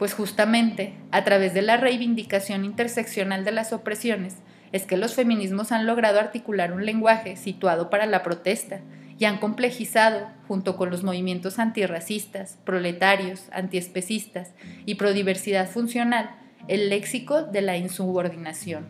pues 0.03 0.15
justamente 0.15 0.95
a 1.11 1.23
través 1.23 1.53
de 1.53 1.61
la 1.61 1.77
reivindicación 1.77 2.65
interseccional 2.65 3.45
de 3.45 3.53
las 3.53 3.71
opresiones, 3.71 4.35
es 4.73 4.85
que 4.85 4.97
los 4.97 5.15
feminismos 5.15 5.71
han 5.71 5.85
logrado 5.85 6.19
articular 6.19 6.73
un 6.73 6.85
lenguaje 6.85 7.37
situado 7.37 7.89
para 7.89 8.05
la 8.05 8.21
protesta 8.21 8.81
y 9.17 9.23
han 9.23 9.37
complejizado, 9.37 10.27
junto 10.45 10.75
con 10.75 10.89
los 10.89 11.05
movimientos 11.05 11.57
antirracistas, 11.57 12.57
proletarios, 12.65 13.45
antiespecistas 13.53 14.51
y 14.85 14.95
prodiversidad 14.95 15.69
funcional, 15.69 16.31
el 16.67 16.89
léxico 16.89 17.43
de 17.43 17.61
la 17.61 17.77
insubordinación. 17.77 18.87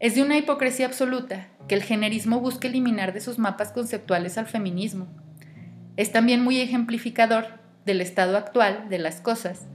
Es 0.00 0.16
de 0.16 0.22
una 0.22 0.36
hipocresía 0.36 0.86
absoluta 0.86 1.46
que 1.68 1.76
el 1.76 1.84
generismo 1.84 2.40
busque 2.40 2.66
eliminar 2.66 3.12
de 3.12 3.20
sus 3.20 3.38
mapas 3.38 3.70
conceptuales 3.70 4.36
al 4.36 4.46
feminismo. 4.46 5.06
Es 5.96 6.10
también 6.10 6.42
muy 6.42 6.58
ejemplificador 6.58 7.64
del 7.86 8.02
estado 8.02 8.36
actual 8.36 8.88
de 8.90 8.98
las 8.98 9.20
cosas, 9.22 9.66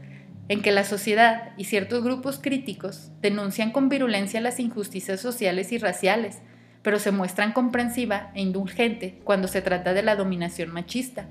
en 0.49 0.61
que 0.61 0.71
la 0.71 0.83
sociedad 0.83 1.53
y 1.57 1.63
ciertos 1.63 2.03
grupos 2.03 2.39
críticos 2.39 3.09
denuncian 3.21 3.71
con 3.71 3.89
virulencia 3.89 4.41
las 4.41 4.59
injusticias 4.59 5.21
sociales 5.21 5.71
y 5.71 5.77
raciales, 5.77 6.39
pero 6.83 6.99
se 6.99 7.11
muestran 7.11 7.53
comprensiva 7.53 8.31
e 8.35 8.41
indulgente 8.41 9.19
cuando 9.23 9.47
se 9.47 9.61
trata 9.61 9.93
de 9.93 10.03
la 10.03 10.15
dominación 10.15 10.71
machista. 10.71 11.27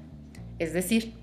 Es 0.59 0.73
decir, 0.73 1.15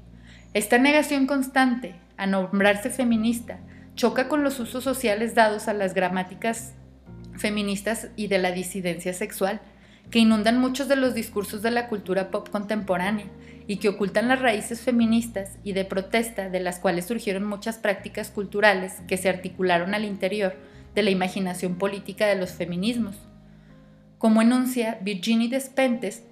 esta 0.54 0.78
negación 0.78 1.28
constante 1.28 1.96
a 2.18 2.28
nombrarse 2.28 2.90
feminista 2.90 3.60
choca 3.96 4.28
con 4.28 4.44
los 4.44 4.60
usos 4.60 4.84
sociales 4.84 5.34
dados 5.34 5.68
a 5.68 5.74
las 5.74 5.94
gramáticas 5.94 6.74
feministas 7.36 8.10
y 8.16 8.28
de 8.28 8.38
la 8.38 8.52
disidencia 8.52 9.14
sexual, 9.14 9.62
que 10.12 10.20
inundan 10.20 10.60
muchos 10.60 10.88
de 10.88 10.96
los 10.96 11.14
discursos 11.14 11.62
de 11.62 11.72
la 11.72 11.88
cultura 11.88 12.32
pop 12.32 12.50
contemporánea 12.50 13.26
y 13.68 13.78
que 13.78 13.90
ocultan 13.90 14.30
las 14.30 14.42
raíces 14.42 14.82
feministas 14.82 15.58
y 15.64 15.74
de 15.74 15.84
protesta 15.84 16.50
de 16.50 16.62
las 16.62 16.80
cuales 16.80 17.06
surgieron 17.06 17.44
muchas 17.44 17.78
prácticas 17.78 18.32
culturales 18.32 18.94
que 19.08 19.18
se 19.18 19.30
articularon 19.30 19.94
al 19.94 20.06
interior 20.06 20.56
de 20.96 21.04
la 21.04 21.12
imaginación 21.12 21.76
política 21.76 22.26
de 22.28 22.36
los 22.36 22.52
feminismos. 22.52 23.18
Como 24.18 24.42
enuncia 24.42 24.98
Virginie 25.02 25.50
Despentes, 25.50 26.24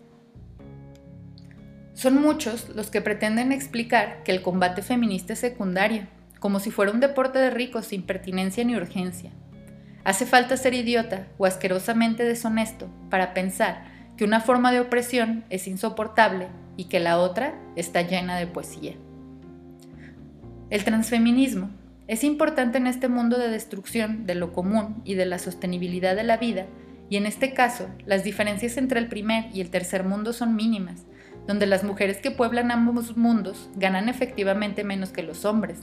son 1.93 2.21
muchos 2.21 2.69
los 2.69 2.89
que 2.89 3.01
pretenden 3.01 3.51
explicar 3.51 4.23
que 4.23 4.31
el 4.31 4.41
combate 4.41 4.81
feminista 4.81 5.33
es 5.33 5.39
secundario, 5.39 6.07
como 6.39 6.59
si 6.59 6.71
fuera 6.71 6.91
un 6.91 6.99
deporte 6.99 7.39
de 7.39 7.49
ricos 7.49 7.85
sin 7.85 8.03
pertinencia 8.03 8.63
ni 8.63 8.75
urgencia. 8.75 9.31
Hace 10.05 10.27
falta 10.27 10.55
ser 10.55 10.75
idiota 10.75 11.27
o 11.39 11.47
asquerosamente 11.47 12.23
deshonesto 12.23 12.87
para 13.09 13.33
pensar 13.33 13.83
que 14.15 14.23
una 14.23 14.39
forma 14.39 14.71
de 14.71 14.79
opresión 14.79 15.43
es 15.49 15.67
insoportable 15.67 16.47
y 16.77 16.85
que 16.85 16.99
la 16.99 17.17
otra 17.17 17.59
está 17.75 18.03
llena 18.03 18.37
de 18.37 18.47
poesía. 18.47 18.93
El 20.69 20.83
transfeminismo 20.83 21.71
es 22.07 22.23
importante 22.23 22.77
en 22.77 22.85
este 22.85 23.07
mundo 23.07 23.39
de 23.39 23.49
destrucción 23.49 24.27
de 24.27 24.35
lo 24.35 24.53
común 24.53 25.01
y 25.05 25.15
de 25.15 25.25
la 25.25 25.39
sostenibilidad 25.39 26.15
de 26.15 26.23
la 26.23 26.37
vida 26.37 26.67
y 27.09 27.17
en 27.17 27.25
este 27.25 27.53
caso 27.53 27.87
las 28.05 28.23
diferencias 28.23 28.77
entre 28.77 28.99
el 28.99 29.07
primer 29.07 29.45
y 29.55 29.61
el 29.61 29.71
tercer 29.71 30.03
mundo 30.03 30.33
son 30.33 30.55
mínimas, 30.55 31.05
donde 31.47 31.65
las 31.65 31.83
mujeres 31.83 32.17
que 32.17 32.31
pueblan 32.31 32.69
ambos 32.69 33.17
mundos 33.17 33.69
ganan 33.75 34.07
efectivamente 34.07 34.83
menos 34.83 35.09
que 35.09 35.23
los 35.23 35.45
hombres, 35.45 35.79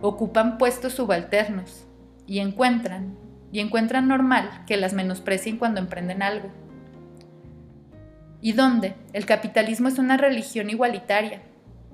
ocupan 0.00 0.56
puestos 0.56 0.94
subalternos 0.94 1.86
y 2.26 2.40
encuentran, 2.40 3.16
y 3.56 3.60
encuentran 3.60 4.06
normal 4.06 4.50
que 4.66 4.76
las 4.76 4.92
menosprecien 4.92 5.56
cuando 5.56 5.80
emprenden 5.80 6.22
algo. 6.22 6.50
Y 8.42 8.52
donde 8.52 8.96
el 9.14 9.24
capitalismo 9.24 9.88
es 9.88 9.98
una 9.98 10.18
religión 10.18 10.68
igualitaria, 10.68 11.40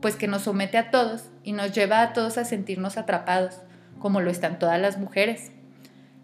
pues 0.01 0.16
que 0.16 0.27
nos 0.27 0.42
somete 0.42 0.77
a 0.77 0.90
todos 0.90 1.31
y 1.44 1.53
nos 1.53 1.70
lleva 1.70 2.03
a 2.03 2.14
todos 2.14 2.37
a 2.37 2.44
sentirnos 2.44 2.96
atrapados, 2.98 3.61
como 4.01 4.20
lo 4.20 4.29
están 4.29 4.59
todas 4.59 4.81
las 4.81 4.98
mujeres. 4.98 5.53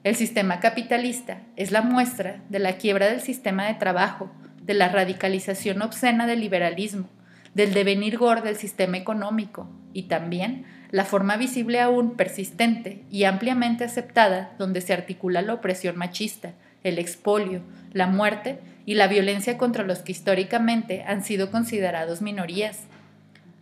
El 0.03 0.17
sistema 0.17 0.59
capitalista 0.59 1.43
es 1.55 1.71
la 1.71 1.83
muestra 1.83 2.43
de 2.49 2.59
la 2.59 2.73
quiebra 2.73 3.07
del 3.07 3.21
sistema 3.21 3.67
de 3.67 3.75
trabajo, 3.75 4.33
de 4.61 4.75
la 4.75 4.89
radicalización 4.89 5.83
obscena 5.83 6.27
del 6.27 6.41
liberalismo, 6.41 7.11
del 7.55 7.75
devenir 7.75 8.19
gordo 8.19 8.47
del 8.47 8.57
sistema 8.57 8.97
económico 8.97 9.71
y 9.93 10.09
también 10.09 10.65
la 10.91 11.05
forma 11.05 11.37
visible 11.37 11.81
aún 11.81 12.17
persistente 12.17 13.03
y 13.11 13.25
ampliamente 13.25 13.85
aceptada 13.85 14.53
donde 14.59 14.81
se 14.81 14.93
articula 14.93 15.43
la 15.43 15.55
opresión 15.55 15.97
machista, 15.97 16.55
el 16.83 16.99
expolio, 16.99 17.63
la 17.93 18.07
muerte 18.07 18.59
y 18.87 18.95
la 18.95 19.07
violencia 19.07 19.59
contra 19.59 19.85
los 19.85 19.99
que 19.99 20.13
históricamente 20.13 21.05
han 21.07 21.23
sido 21.23 21.51
considerados 21.51 22.23
minorías. 22.23 22.85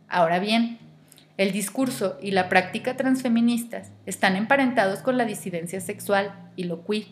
Ahora 0.08 0.38
bien, 0.38 0.78
el 1.36 1.52
discurso 1.52 2.16
y 2.22 2.30
la 2.30 2.48
práctica 2.48 2.96
transfeministas 2.96 3.90
están 4.06 4.36
emparentados 4.36 5.00
con 5.00 5.18
la 5.18 5.24
disidencia 5.24 5.80
sexual 5.80 6.32
y 6.54 6.64
lo 6.64 6.84
queer, 6.84 7.06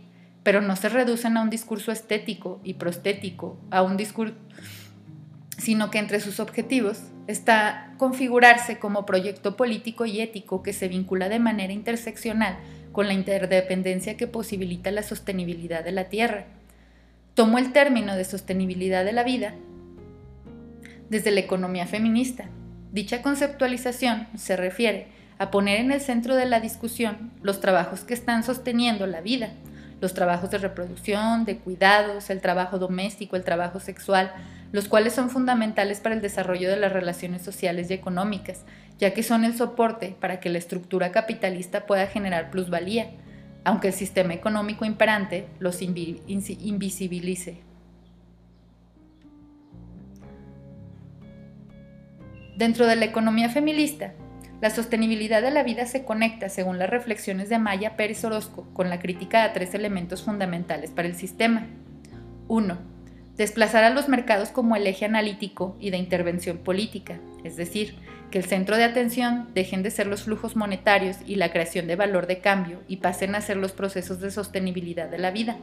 pero 0.45 0.61
no 0.61 0.77
se 0.77 0.89
reducen 0.89 1.37
a 1.37 1.43
un 1.43 1.51
discurso 1.51 1.91
estético 1.91 2.61
y 2.63 2.75
prostético, 2.75 3.59
a 3.71 3.83
un 3.83 3.97
discurso 3.97 4.35
sino 5.59 5.91
que 5.91 5.99
entre 5.99 6.21
sus 6.21 6.41
objetivos 6.41 7.03
está 7.27 7.95
configurarse 7.99 8.79
como 8.79 9.07
proyecto 9.07 9.57
político 9.57 10.07
y 10.07 10.21
ético 10.21 10.63
que 10.63 10.73
se 10.73 10.89
vincula 10.89 11.29
de 11.29 11.39
manera 11.39 11.73
interseccional 11.73 12.57
con 12.93 13.07
la 13.07 13.15
interdependencia 13.15 14.17
que 14.17 14.27
posibilita 14.27 14.91
la 14.91 15.03
sostenibilidad 15.03 15.85
de 15.85 15.93
la 15.93 16.05
Tierra. 16.05 16.45
Tomo 17.35 17.59
el 17.59 17.73
término 17.73 18.17
de 18.17 18.25
sostenibilidad 18.25 19.05
de 19.05 19.13
la 19.13 19.25
vida 19.25 19.55
desde 21.09 21.31
la 21.31 21.41
economía 21.41 21.87
feminista, 21.87 22.49
Dicha 22.95 23.23
conceptualización 23.23 24.29
se 24.37 24.57
refiere 24.57 25.09
a 25.39 25.51
poner 25.51 25.81
en 25.81 25.91
el 25.91 26.01
centro 26.01 26.37
de 26.37 26.47
la 26.47 26.61
discusión 26.61 27.33
los 27.43 27.59
trabajos 27.59 28.05
que 28.05 28.15
están 28.15 28.45
sosteniendo 28.45 29.09
la 29.09 29.21
vida, 29.21 29.51
los 30.01 30.15
trabajos 30.15 30.53
de 30.53 30.59
reproducción, 30.59 31.45
de 31.45 31.59
cuidados, 31.59 32.31
el 32.31 32.41
trabajo 32.41 32.79
doméstico, 32.79 33.35
el 33.35 33.43
trabajo 33.43 33.81
sexual, 33.81 34.33
los 34.75 34.89
cuales 34.89 35.13
son 35.13 35.31
fundamentales 35.31 36.01
para 36.01 36.17
el 36.17 36.21
desarrollo 36.21 36.69
de 36.69 36.77
las 36.77 36.93
relaciones 36.93 37.43
sociales 37.43 37.89
y 37.89 37.95
económicas, 37.95 38.65
ya 38.99 39.15
que 39.15 39.23
son 39.23 39.45
el 39.45 39.57
soporte 39.57 40.17
para 40.19 40.41
que 40.41 40.51
la 40.51 40.59
estructura 40.59 41.13
capitalista 41.13 41.87
pueda 41.87 42.09
generar 42.09 42.51
plusvalía, 42.51 43.13
aunque 43.63 43.87
el 43.87 43.95
sistema 43.95 44.35
económico 44.35 44.85
imperante 44.85 45.47
los 45.61 45.81
invisibilice. 45.81 47.61
Dentro 52.57 52.89
de 52.89 52.97
la 52.97 53.05
economía 53.05 53.51
feminista, 53.51 54.13
la 54.61 54.71
sostenibilidad 54.71 55.41
de 55.41 55.53
la 55.53 55.63
vida 55.63 55.87
se 55.87 56.05
conecta, 56.05 56.49
según 56.49 56.81
las 56.81 56.91
reflexiones 56.91 57.49
de 57.49 57.61
Maya 57.61 57.95
Pérez 57.95 58.25
Orozco, 58.25 58.67
con 58.73 58.91
la 58.91 58.99
crítica 58.99 59.45
de 59.45 59.51
tres 59.51 59.73
elementos 59.75 60.25
fundamentales 60.25 60.91
para 60.91 61.07
el 61.07 61.15
sistema. 61.15 61.69
1. 62.49 62.94
Desplazar 63.37 63.83
a 63.83 63.91
los 63.91 64.09
mercados 64.09 64.51
como 64.51 64.77
el 64.77 64.87
eje 64.87 65.07
analítico 65.07 65.77
y 65.81 65.91
de 65.91 65.97
intervención 65.97 66.59
política, 66.59 67.19
es 67.43 67.57
decir, 67.57 67.97
que 68.31 68.39
el 68.39 68.45
centro 68.45 68.77
de 68.77 68.85
atención 68.85 69.49
dejen 69.55 69.83
de 69.83 69.91
ser 69.91 70.07
los 70.07 70.23
flujos 70.23 70.55
monetarios 70.55 71.17
y 71.27 71.35
la 71.35 71.51
creación 71.51 71.89
de 71.89 71.97
valor 71.97 72.29
de 72.29 72.39
cambio 72.39 72.81
y 72.87 72.99
pasen 72.99 73.35
a 73.35 73.41
ser 73.41 73.57
los 73.57 73.73
procesos 73.73 74.21
de 74.21 74.31
sostenibilidad 74.31 75.09
de 75.09 75.19
la 75.19 75.33
vida. 75.33 75.57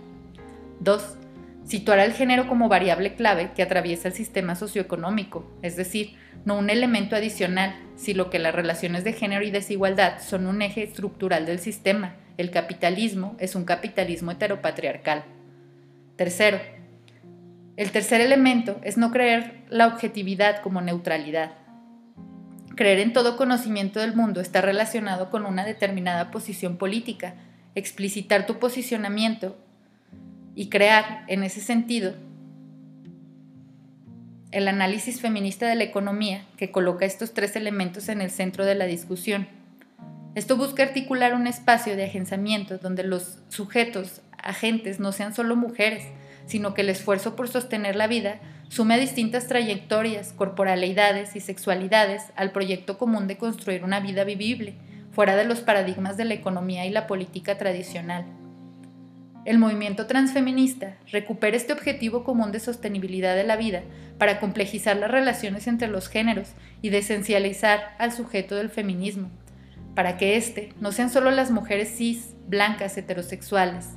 2. 0.81 1.17
Situar 1.63 1.99
al 1.99 2.11
género 2.11 2.47
como 2.47 2.67
variable 2.67 3.15
clave 3.15 3.51
que 3.55 3.63
atraviesa 3.63 4.09
el 4.09 4.15
sistema 4.15 4.55
socioeconómico, 4.55 5.49
es 5.61 5.77
decir, 5.77 6.15
no 6.43 6.57
un 6.57 6.69
elemento 6.69 7.15
adicional, 7.15 7.73
sino 7.95 8.29
que 8.29 8.39
las 8.39 8.53
relaciones 8.53 9.05
de 9.05 9.13
género 9.13 9.45
y 9.45 9.51
desigualdad 9.51 10.19
son 10.21 10.45
un 10.45 10.61
eje 10.61 10.83
estructural 10.83 11.45
del 11.45 11.59
sistema. 11.59 12.15
El 12.37 12.51
capitalismo 12.51 13.37
es 13.39 13.55
un 13.55 13.63
capitalismo 13.63 14.31
heteropatriarcal. 14.31 15.23
Tercero, 16.17 16.59
el 17.77 17.91
tercer 17.91 18.21
elemento 18.21 18.79
es 18.83 18.97
no 18.97 19.11
creer 19.11 19.63
la 19.69 19.87
objetividad 19.87 20.61
como 20.61 20.81
neutralidad. 20.81 21.53
Creer 22.75 22.99
en 22.99 23.13
todo 23.13 23.37
conocimiento 23.37 23.99
del 23.99 24.15
mundo 24.15 24.41
está 24.41 24.61
relacionado 24.61 25.29
con 25.29 25.45
una 25.45 25.65
determinada 25.65 26.31
posición 26.31 26.77
política. 26.77 27.35
Explicitar 27.75 28.45
tu 28.45 28.59
posicionamiento 28.59 29.57
y 30.55 30.69
crear, 30.69 31.23
en 31.27 31.43
ese 31.43 31.61
sentido, 31.61 32.13
el 34.51 34.67
análisis 34.67 35.21
feminista 35.21 35.67
de 35.67 35.75
la 35.75 35.83
economía 35.83 36.43
que 36.57 36.71
coloca 36.71 37.05
estos 37.05 37.33
tres 37.33 37.55
elementos 37.55 38.09
en 38.09 38.21
el 38.21 38.31
centro 38.31 38.65
de 38.65 38.75
la 38.75 38.85
discusión. 38.85 39.47
Esto 40.35 40.57
busca 40.57 40.83
articular 40.83 41.33
un 41.33 41.47
espacio 41.47 41.95
de 41.95 42.05
agenciamiento 42.05 42.77
donde 42.77 43.03
los 43.03 43.39
sujetos, 43.49 44.21
agentes, 44.37 44.99
no 44.99 45.11
sean 45.11 45.33
solo 45.33 45.55
mujeres, 45.55 46.03
sino 46.45 46.73
que 46.73 46.81
el 46.81 46.89
esfuerzo 46.89 47.35
por 47.35 47.47
sostener 47.47 47.95
la 47.95 48.07
vida 48.07 48.39
sume 48.69 48.93
a 48.93 48.97
distintas 48.97 49.47
trayectorias, 49.47 50.33
corporalidades 50.33 51.35
y 51.35 51.41
sexualidades 51.41 52.31
al 52.35 52.51
proyecto 52.51 52.97
común 52.97 53.27
de 53.27 53.37
construir 53.37 53.83
una 53.83 53.99
vida 53.99 54.23
vivible, 54.23 54.75
fuera 55.11 55.35
de 55.35 55.45
los 55.45 55.59
paradigmas 55.59 56.15
de 56.17 56.25
la 56.25 56.33
economía 56.35 56.85
y 56.85 56.89
la 56.89 57.05
política 57.05 57.57
tradicional. 57.57 58.25
El 59.43 59.57
movimiento 59.57 60.05
transfeminista 60.05 60.97
recupera 61.11 61.57
este 61.57 61.73
objetivo 61.73 62.23
común 62.23 62.51
de 62.51 62.59
sostenibilidad 62.59 63.35
de 63.35 63.43
la 63.43 63.55
vida 63.55 63.81
para 64.19 64.39
complejizar 64.39 64.95
las 64.97 65.09
relaciones 65.09 65.65
entre 65.65 65.87
los 65.87 66.09
géneros 66.09 66.49
y 66.81 66.89
desencializar 66.89 67.95
al 67.97 68.11
sujeto 68.11 68.55
del 68.55 68.69
feminismo, 68.69 69.31
para 69.95 70.17
que 70.17 70.37
éste 70.37 70.73
no 70.79 70.91
sean 70.91 71.09
solo 71.09 71.31
las 71.31 71.49
mujeres 71.49 71.89
cis, 71.97 72.35
blancas, 72.47 72.95
heterosexuales. 72.97 73.89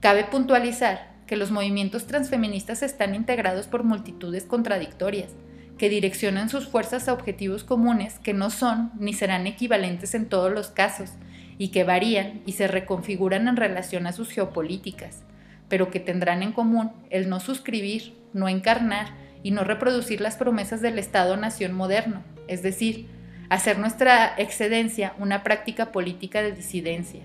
Cabe 0.00 0.24
puntualizar 0.24 1.15
que 1.26 1.36
los 1.36 1.50
movimientos 1.50 2.06
transfeministas 2.06 2.82
están 2.82 3.14
integrados 3.14 3.66
por 3.66 3.84
multitudes 3.84 4.44
contradictorias, 4.44 5.32
que 5.78 5.88
direccionan 5.88 6.48
sus 6.48 6.68
fuerzas 6.68 7.08
a 7.08 7.12
objetivos 7.12 7.64
comunes 7.64 8.18
que 8.18 8.32
no 8.32 8.50
son 8.50 8.92
ni 8.98 9.12
serán 9.12 9.46
equivalentes 9.46 10.14
en 10.14 10.28
todos 10.28 10.52
los 10.52 10.68
casos, 10.68 11.10
y 11.58 11.68
que 11.68 11.84
varían 11.84 12.42
y 12.46 12.52
se 12.52 12.68
reconfiguran 12.68 13.48
en 13.48 13.56
relación 13.56 14.06
a 14.06 14.12
sus 14.12 14.30
geopolíticas, 14.30 15.22
pero 15.68 15.90
que 15.90 16.00
tendrán 16.00 16.42
en 16.42 16.52
común 16.52 16.92
el 17.10 17.28
no 17.28 17.40
suscribir, 17.40 18.14
no 18.32 18.48
encarnar 18.48 19.08
y 19.42 19.50
no 19.50 19.64
reproducir 19.64 20.20
las 20.20 20.36
promesas 20.36 20.82
del 20.82 20.98
Estado-nación 20.98 21.72
moderno, 21.72 22.22
es 22.46 22.62
decir, 22.62 23.08
hacer 23.48 23.78
nuestra 23.78 24.34
excedencia 24.36 25.14
una 25.18 25.42
práctica 25.42 25.92
política 25.92 26.42
de 26.42 26.52
disidencia. 26.52 27.22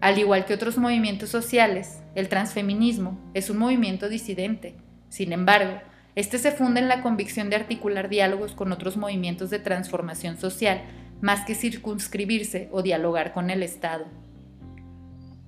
Al 0.00 0.18
igual 0.18 0.44
que 0.44 0.54
otros 0.54 0.78
movimientos 0.78 1.30
sociales, 1.30 2.00
el 2.14 2.28
transfeminismo 2.28 3.18
es 3.34 3.50
un 3.50 3.58
movimiento 3.58 4.08
disidente. 4.08 4.74
Sin 5.08 5.32
embargo, 5.32 5.80
este 6.14 6.38
se 6.38 6.52
funda 6.52 6.80
en 6.80 6.88
la 6.88 7.02
convicción 7.02 7.50
de 7.50 7.56
articular 7.56 8.08
diálogos 8.08 8.52
con 8.52 8.72
otros 8.72 8.96
movimientos 8.96 9.50
de 9.50 9.58
transformación 9.58 10.38
social 10.38 10.82
más 11.20 11.44
que 11.46 11.54
circunscribirse 11.54 12.68
o 12.72 12.82
dialogar 12.82 13.32
con 13.32 13.50
el 13.50 13.62
Estado. 13.62 14.06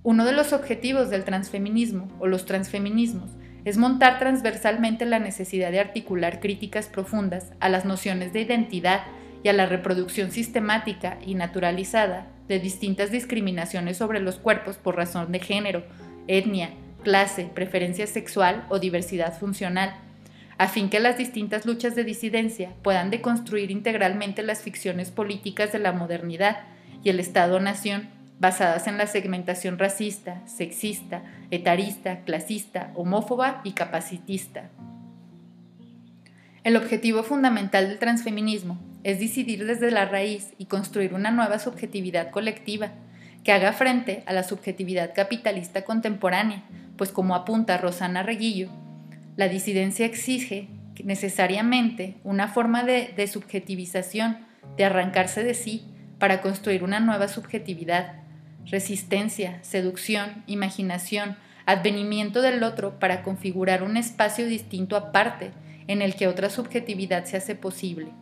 Uno 0.03 0.25
de 0.25 0.33
los 0.33 0.53
objetivos 0.53 1.11
del 1.11 1.25
transfeminismo 1.25 2.09
o 2.19 2.27
los 2.27 2.47
transfeminismos 2.47 3.31
es 3.65 3.77
montar 3.77 4.19
transversalmente 4.19 5.05
la 5.05 5.19
necesidad 5.19 5.71
de 5.71 5.81
articular 5.81 6.41
críticas 6.41 6.87
profundas 6.87 7.53
a 7.61 7.69
las 7.69 7.85
nociones 7.85 8.33
de 8.33 8.41
identidad 8.41 9.03
y 9.43 9.49
a 9.49 9.53
la 9.53 9.67
reproducción 9.67 10.31
sistemática 10.31 11.19
y 11.25 11.35
naturalizada 11.35 12.27
de 12.49 12.59
distintas 12.59 13.11
discriminaciones 13.11 13.97
sobre 13.97 14.21
los 14.21 14.37
cuerpos 14.37 14.77
por 14.77 14.97
razón 14.97 15.33
de 15.33 15.41
género, 15.41 15.85
etnia, 16.27 16.71
clase, 17.05 17.51
preferencia 17.55 18.07
sexual 18.07 18.67
o 18.69 18.79
diversidad 18.79 19.39
funcional 19.39 19.95
a 20.59 20.67
fin 20.67 20.91
que 20.91 20.99
las 20.99 21.17
distintas 21.17 21.67
luchas 21.67 21.95
de 21.95 22.03
disidencia 22.03 22.73
puedan 22.83 23.11
deconstruir 23.11 23.71
integralmente 23.71 24.43
las 24.43 24.61
ficciones 24.61 25.13
políticas 25.13 25.73
de 25.73 25.79
la 25.79 25.93
modernidad 25.93 26.65
y 27.05 27.11
el 27.11 27.21
Estado-nación 27.21 28.09
basadas 28.41 28.89
en 28.89 28.99
la 28.99 29.07
segmentación 29.07 29.79
racista, 29.79 30.43
sexista, 30.47 31.23
etarista, 31.53 32.23
clasista, 32.25 32.91
homófoba 32.97 33.61
y 33.63 33.73
capacitista. 33.73 34.71
El 36.69 36.77
objetivo 36.77 37.23
fundamental 37.23 37.89
del 37.89 37.99
transfeminismo 37.99 38.79
es 39.03 39.19
decidir 39.21 39.65
desde 39.65 39.91
la 39.91 40.05
raíz 40.05 40.53
y 40.59 40.67
construir 40.67 41.15
una 41.15 41.31
nueva 41.31 41.59
subjetividad 41.59 42.31
colectiva 42.31 42.91
que 43.43 43.53
haga 43.53 43.73
frente 43.73 44.23
a 44.27 44.35
la 44.35 44.43
subjetividad 44.43 45.15
capitalista 45.15 45.87
contemporánea, 45.87 46.65
pues 46.99 47.11
como 47.11 47.35
apunta 47.35 47.79
Rosana 47.79 48.23
Reguillo, 48.23 48.69
la 49.35 49.49
disidencia 49.49 50.05
exige 50.05 50.69
necesariamente 51.03 52.19
una 52.23 52.49
forma 52.49 52.85
de, 52.85 53.15
de 53.17 53.27
subjetivización, 53.29 54.37
de 54.77 54.85
arrancarse 54.85 55.43
de 55.43 55.55
sí 55.55 55.87
para 56.19 56.43
construir 56.43 56.85
una 56.85 57.01
nueva 57.01 57.29
subjetividad, 57.29 58.17
resistencia, 58.67 59.59
seducción, 59.63 60.45
imaginación, 60.47 61.39
advenimiento 61.65 62.43
del 62.43 62.63
otro 62.63 62.99
para 62.99 63.23
configurar 63.23 63.83
un 63.83 63.97
espacio 63.97 64.47
distinto 64.47 64.97
aparte 64.97 65.51
en 65.89 66.03
el 66.03 66.15
que 66.15 66.29
otra 66.29 66.51
subjetividad 66.51 67.25
se 67.25 67.37
hace 67.37 67.57
posible. 67.57 68.13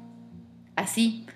Así, 0.76 1.26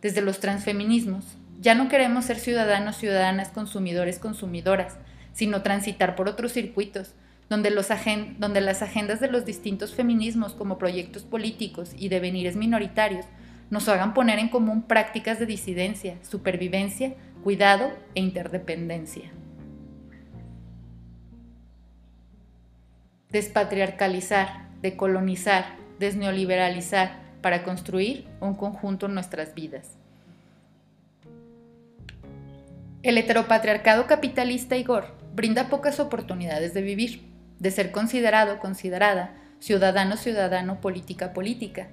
desde 0.00 0.20
los 0.20 0.38
transfeminismos, 0.38 1.24
ya 1.60 1.74
no 1.74 1.88
queremos 1.88 2.26
ser 2.26 2.38
ciudadanos, 2.38 2.96
ciudadanas, 2.96 3.48
consumidores, 3.48 4.20
consumidoras, 4.20 4.96
sino 5.32 5.62
transitar 5.62 6.14
por 6.14 6.28
otros 6.28 6.52
circuitos, 6.52 7.14
donde, 7.48 7.70
los 7.70 7.88
donde 8.38 8.60
las 8.60 8.82
agendas 8.82 9.20
de 9.20 9.28
los 9.28 9.44
distintos 9.44 9.94
feminismos 9.94 10.54
como 10.54 10.78
proyectos 10.78 11.24
políticos 11.24 11.92
y 11.96 12.10
devenires 12.10 12.56
minoritarios 12.56 13.24
nos 13.70 13.88
hagan 13.88 14.14
poner 14.14 14.38
en 14.38 14.48
común 14.48 14.82
prácticas 14.82 15.38
de 15.38 15.46
disidencia, 15.46 16.16
supervivencia, 16.22 17.14
cuidado 17.42 17.90
e 18.14 18.20
interdependencia. 18.20 19.30
Despatriarcalizar, 23.30 24.67
decolonizar, 24.82 25.76
desneoliberalizar 25.98 27.20
para 27.40 27.62
construir 27.62 28.26
un 28.40 28.54
conjunto 28.54 29.06
en 29.06 29.14
nuestras 29.14 29.54
vidas. 29.54 29.96
El 33.02 33.16
heteropatriarcado 33.16 34.06
capitalista 34.06 34.76
Igor 34.76 35.06
brinda 35.34 35.68
pocas 35.68 36.00
oportunidades 36.00 36.74
de 36.74 36.82
vivir, 36.82 37.22
de 37.58 37.70
ser 37.70 37.92
considerado, 37.92 38.58
considerada, 38.58 39.34
ciudadano, 39.60 40.16
ciudadano, 40.16 40.80
política, 40.80 41.32
política. 41.32 41.88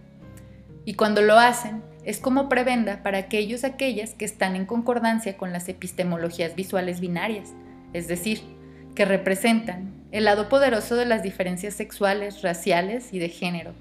Y 0.84 0.96
cuando 0.96 1.22
lo 1.22 1.38
hacen, 1.38 1.84
es 2.04 2.20
como 2.20 2.50
prebenda 2.50 3.02
para 3.02 3.18
aquellos, 3.18 3.64
aquellas 3.64 4.14
que 4.14 4.26
están 4.26 4.56
en 4.56 4.66
concordancia 4.66 5.38
con 5.38 5.52
las 5.52 5.68
epistemologías 5.70 6.56
visuales 6.56 7.00
binarias, 7.00 7.54
es 7.94 8.08
decir, 8.08 8.42
que 8.94 9.06
representan 9.06 9.95
el 10.16 10.24
lado 10.24 10.48
poderoso 10.48 10.96
de 10.96 11.06
las 11.06 11.24
diferencias 11.24 11.74
sexuales, 11.74 12.42
raciales 12.42 13.14
y 13.14 13.20
de 13.20 13.28
género. 13.28 13.74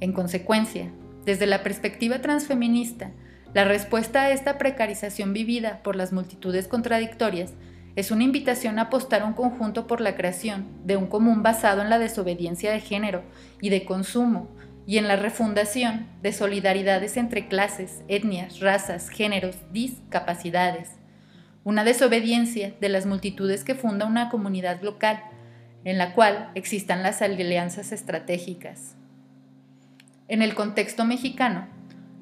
En 0.00 0.12
consecuencia, 0.12 0.92
desde 1.24 1.46
la 1.46 1.62
perspectiva 1.62 2.20
transfeminista, 2.20 3.10
la 3.54 3.64
respuesta 3.64 4.24
a 4.24 4.30
esta 4.32 4.58
precarización 4.58 5.32
vivida 5.32 5.82
por 5.82 5.96
las 5.96 6.12
multitudes 6.12 6.68
contradictorias 6.68 7.54
es 7.94 8.10
una 8.10 8.24
invitación 8.24 8.78
a 8.78 8.82
apostar 8.82 9.24
un 9.24 9.32
conjunto 9.32 9.86
por 9.86 10.02
la 10.02 10.14
creación 10.14 10.66
de 10.84 10.98
un 10.98 11.06
común 11.06 11.42
basado 11.42 11.80
en 11.80 11.88
la 11.88 11.98
desobediencia 11.98 12.70
de 12.70 12.80
género 12.80 13.22
y 13.62 13.70
de 13.70 13.86
consumo 13.86 14.50
y 14.86 14.98
en 14.98 15.08
la 15.08 15.16
refundación 15.16 16.06
de 16.20 16.34
solidaridades 16.34 17.16
entre 17.16 17.48
clases, 17.48 18.02
etnias, 18.08 18.60
razas, 18.60 19.08
géneros, 19.08 19.56
discapacidades. 19.72 20.90
Una 21.64 21.82
desobediencia 21.82 22.74
de 22.78 22.90
las 22.90 23.06
multitudes 23.06 23.64
que 23.64 23.74
funda 23.74 24.04
una 24.04 24.28
comunidad 24.28 24.82
local, 24.82 25.22
en 25.86 25.98
la 25.98 26.14
cual 26.14 26.50
existan 26.56 27.04
las 27.04 27.22
alianzas 27.22 27.92
estratégicas. 27.92 28.96
En 30.26 30.42
el 30.42 30.56
contexto 30.56 31.04
mexicano, 31.04 31.68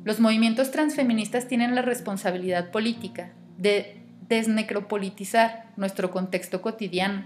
los 0.04 0.20
movimientos 0.20 0.70
transfeministas 0.70 1.48
tienen 1.48 1.74
la 1.74 1.80
responsabilidad 1.80 2.70
política 2.70 3.32
de 3.56 4.02
desnecropolitizar 4.28 5.70
nuestro 5.78 6.10
contexto 6.10 6.60
cotidiano, 6.60 7.24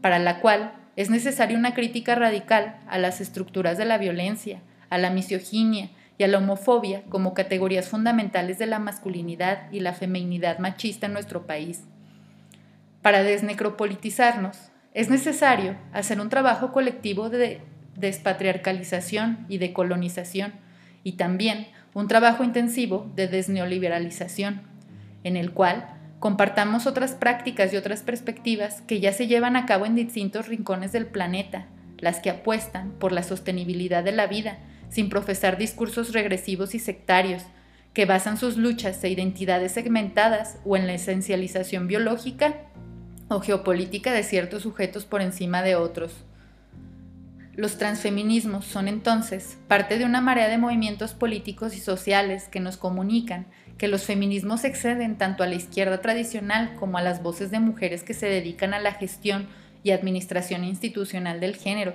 para 0.00 0.18
la 0.18 0.40
cual 0.40 0.72
es 0.96 1.10
necesaria 1.10 1.58
una 1.58 1.74
crítica 1.74 2.14
radical 2.14 2.78
a 2.88 2.96
las 2.96 3.20
estructuras 3.20 3.76
de 3.76 3.84
la 3.84 3.98
violencia, 3.98 4.62
a 4.88 4.96
la 4.96 5.10
misoginia 5.10 5.90
y 6.16 6.24
a 6.24 6.28
la 6.28 6.38
homofobia 6.38 7.02
como 7.10 7.34
categorías 7.34 7.90
fundamentales 7.90 8.56
de 8.56 8.64
la 8.64 8.78
masculinidad 8.78 9.70
y 9.70 9.80
la 9.80 9.92
feminidad 9.92 10.60
machista 10.60 11.08
en 11.08 11.12
nuestro 11.12 11.46
país. 11.46 11.84
Para 13.02 13.22
desnecropolitizarnos, 13.22 14.70
es 14.94 15.10
necesario 15.10 15.76
hacer 15.92 16.20
un 16.20 16.28
trabajo 16.28 16.70
colectivo 16.72 17.28
de 17.28 17.60
despatriarcalización 17.96 19.44
y 19.48 19.58
de 19.58 19.72
colonización, 19.72 20.52
y 21.02 21.12
también 21.12 21.66
un 21.92 22.08
trabajo 22.08 22.44
intensivo 22.44 23.10
de 23.14 23.28
desneoliberalización, 23.28 24.62
en 25.24 25.36
el 25.36 25.52
cual 25.52 25.86
compartamos 26.20 26.86
otras 26.86 27.12
prácticas 27.12 27.72
y 27.72 27.76
otras 27.76 28.02
perspectivas 28.02 28.82
que 28.82 29.00
ya 29.00 29.12
se 29.12 29.26
llevan 29.26 29.56
a 29.56 29.66
cabo 29.66 29.84
en 29.84 29.96
distintos 29.96 30.48
rincones 30.48 30.92
del 30.92 31.06
planeta, 31.06 31.66
las 31.98 32.20
que 32.20 32.30
apuestan 32.30 32.92
por 32.92 33.12
la 33.12 33.22
sostenibilidad 33.22 34.04
de 34.04 34.12
la 34.12 34.28
vida, 34.28 34.58
sin 34.88 35.08
profesar 35.08 35.58
discursos 35.58 36.12
regresivos 36.12 36.74
y 36.74 36.78
sectarios, 36.78 37.42
que 37.92 38.06
basan 38.06 38.36
sus 38.36 38.56
luchas 38.56 39.02
e 39.04 39.08
identidades 39.08 39.72
segmentadas 39.72 40.58
o 40.64 40.76
en 40.76 40.86
la 40.86 40.94
esencialización 40.94 41.86
biológica 41.88 42.54
geopolítica 43.40 44.12
de 44.12 44.22
ciertos 44.22 44.62
sujetos 44.62 45.04
por 45.04 45.22
encima 45.22 45.62
de 45.62 45.76
otros. 45.76 46.12
Los 47.54 47.78
transfeminismos 47.78 48.64
son 48.64 48.88
entonces 48.88 49.58
parte 49.68 49.96
de 49.98 50.04
una 50.04 50.20
marea 50.20 50.48
de 50.48 50.58
movimientos 50.58 51.14
políticos 51.14 51.76
y 51.76 51.80
sociales 51.80 52.48
que 52.48 52.58
nos 52.58 52.76
comunican 52.76 53.46
que 53.78 53.88
los 53.88 54.04
feminismos 54.04 54.64
exceden 54.64 55.16
tanto 55.18 55.42
a 55.42 55.46
la 55.46 55.54
izquierda 55.54 56.00
tradicional 56.00 56.74
como 56.76 56.98
a 56.98 57.02
las 57.02 57.22
voces 57.22 57.50
de 57.50 57.60
mujeres 57.60 58.02
que 58.02 58.14
se 58.14 58.26
dedican 58.26 58.74
a 58.74 58.80
la 58.80 58.92
gestión 58.92 59.46
y 59.82 59.90
administración 59.90 60.64
institucional 60.64 61.40
del 61.40 61.56
género. 61.56 61.94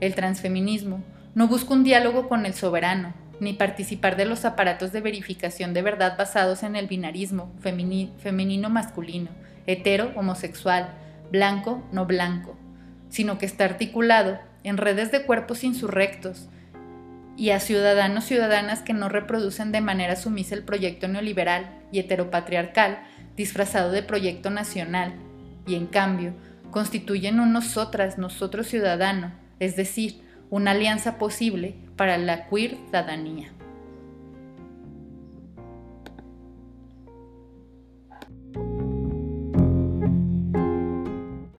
El 0.00 0.14
transfeminismo 0.14 1.02
no 1.34 1.48
busca 1.48 1.74
un 1.74 1.84
diálogo 1.84 2.28
con 2.28 2.46
el 2.46 2.54
soberano, 2.54 3.14
ni 3.40 3.52
participar 3.52 4.16
de 4.16 4.24
los 4.24 4.44
aparatos 4.44 4.92
de 4.92 5.00
verificación 5.00 5.74
de 5.74 5.82
verdad 5.82 6.16
basados 6.16 6.62
en 6.62 6.76
el 6.76 6.86
binarismo 6.86 7.52
femenino-masculino, 7.60 9.30
hetero-homosexual, 9.66 10.94
blanco-no 11.30 12.06
blanco, 12.06 12.56
sino 13.08 13.38
que 13.38 13.46
está 13.46 13.64
articulado 13.64 14.38
en 14.64 14.76
redes 14.76 15.10
de 15.12 15.24
cuerpos 15.24 15.64
insurrectos, 15.64 16.48
y 17.36 17.50
a 17.50 17.60
ciudadanos 17.60 18.24
ciudadanas 18.24 18.82
que 18.82 18.92
no 18.92 19.08
reproducen 19.08 19.72
de 19.72 19.80
manera 19.80 20.16
sumisa 20.16 20.54
el 20.54 20.64
proyecto 20.64 21.08
neoliberal 21.08 21.80
y 21.90 21.98
heteropatriarcal 21.98 23.02
disfrazado 23.36 23.90
de 23.90 24.02
proyecto 24.02 24.50
nacional, 24.50 25.14
y 25.66 25.74
en 25.74 25.86
cambio 25.86 26.34
constituyen 26.70 27.40
un 27.40 27.52
nosotras, 27.52 28.18
nosotros 28.18 28.66
ciudadano, 28.66 29.32
es 29.60 29.76
decir, 29.76 30.20
una 30.50 30.72
alianza 30.72 31.18
posible 31.18 31.74
para 31.96 32.18
la 32.18 32.48
queer 32.48 32.76
ciudadanía. 32.76 33.52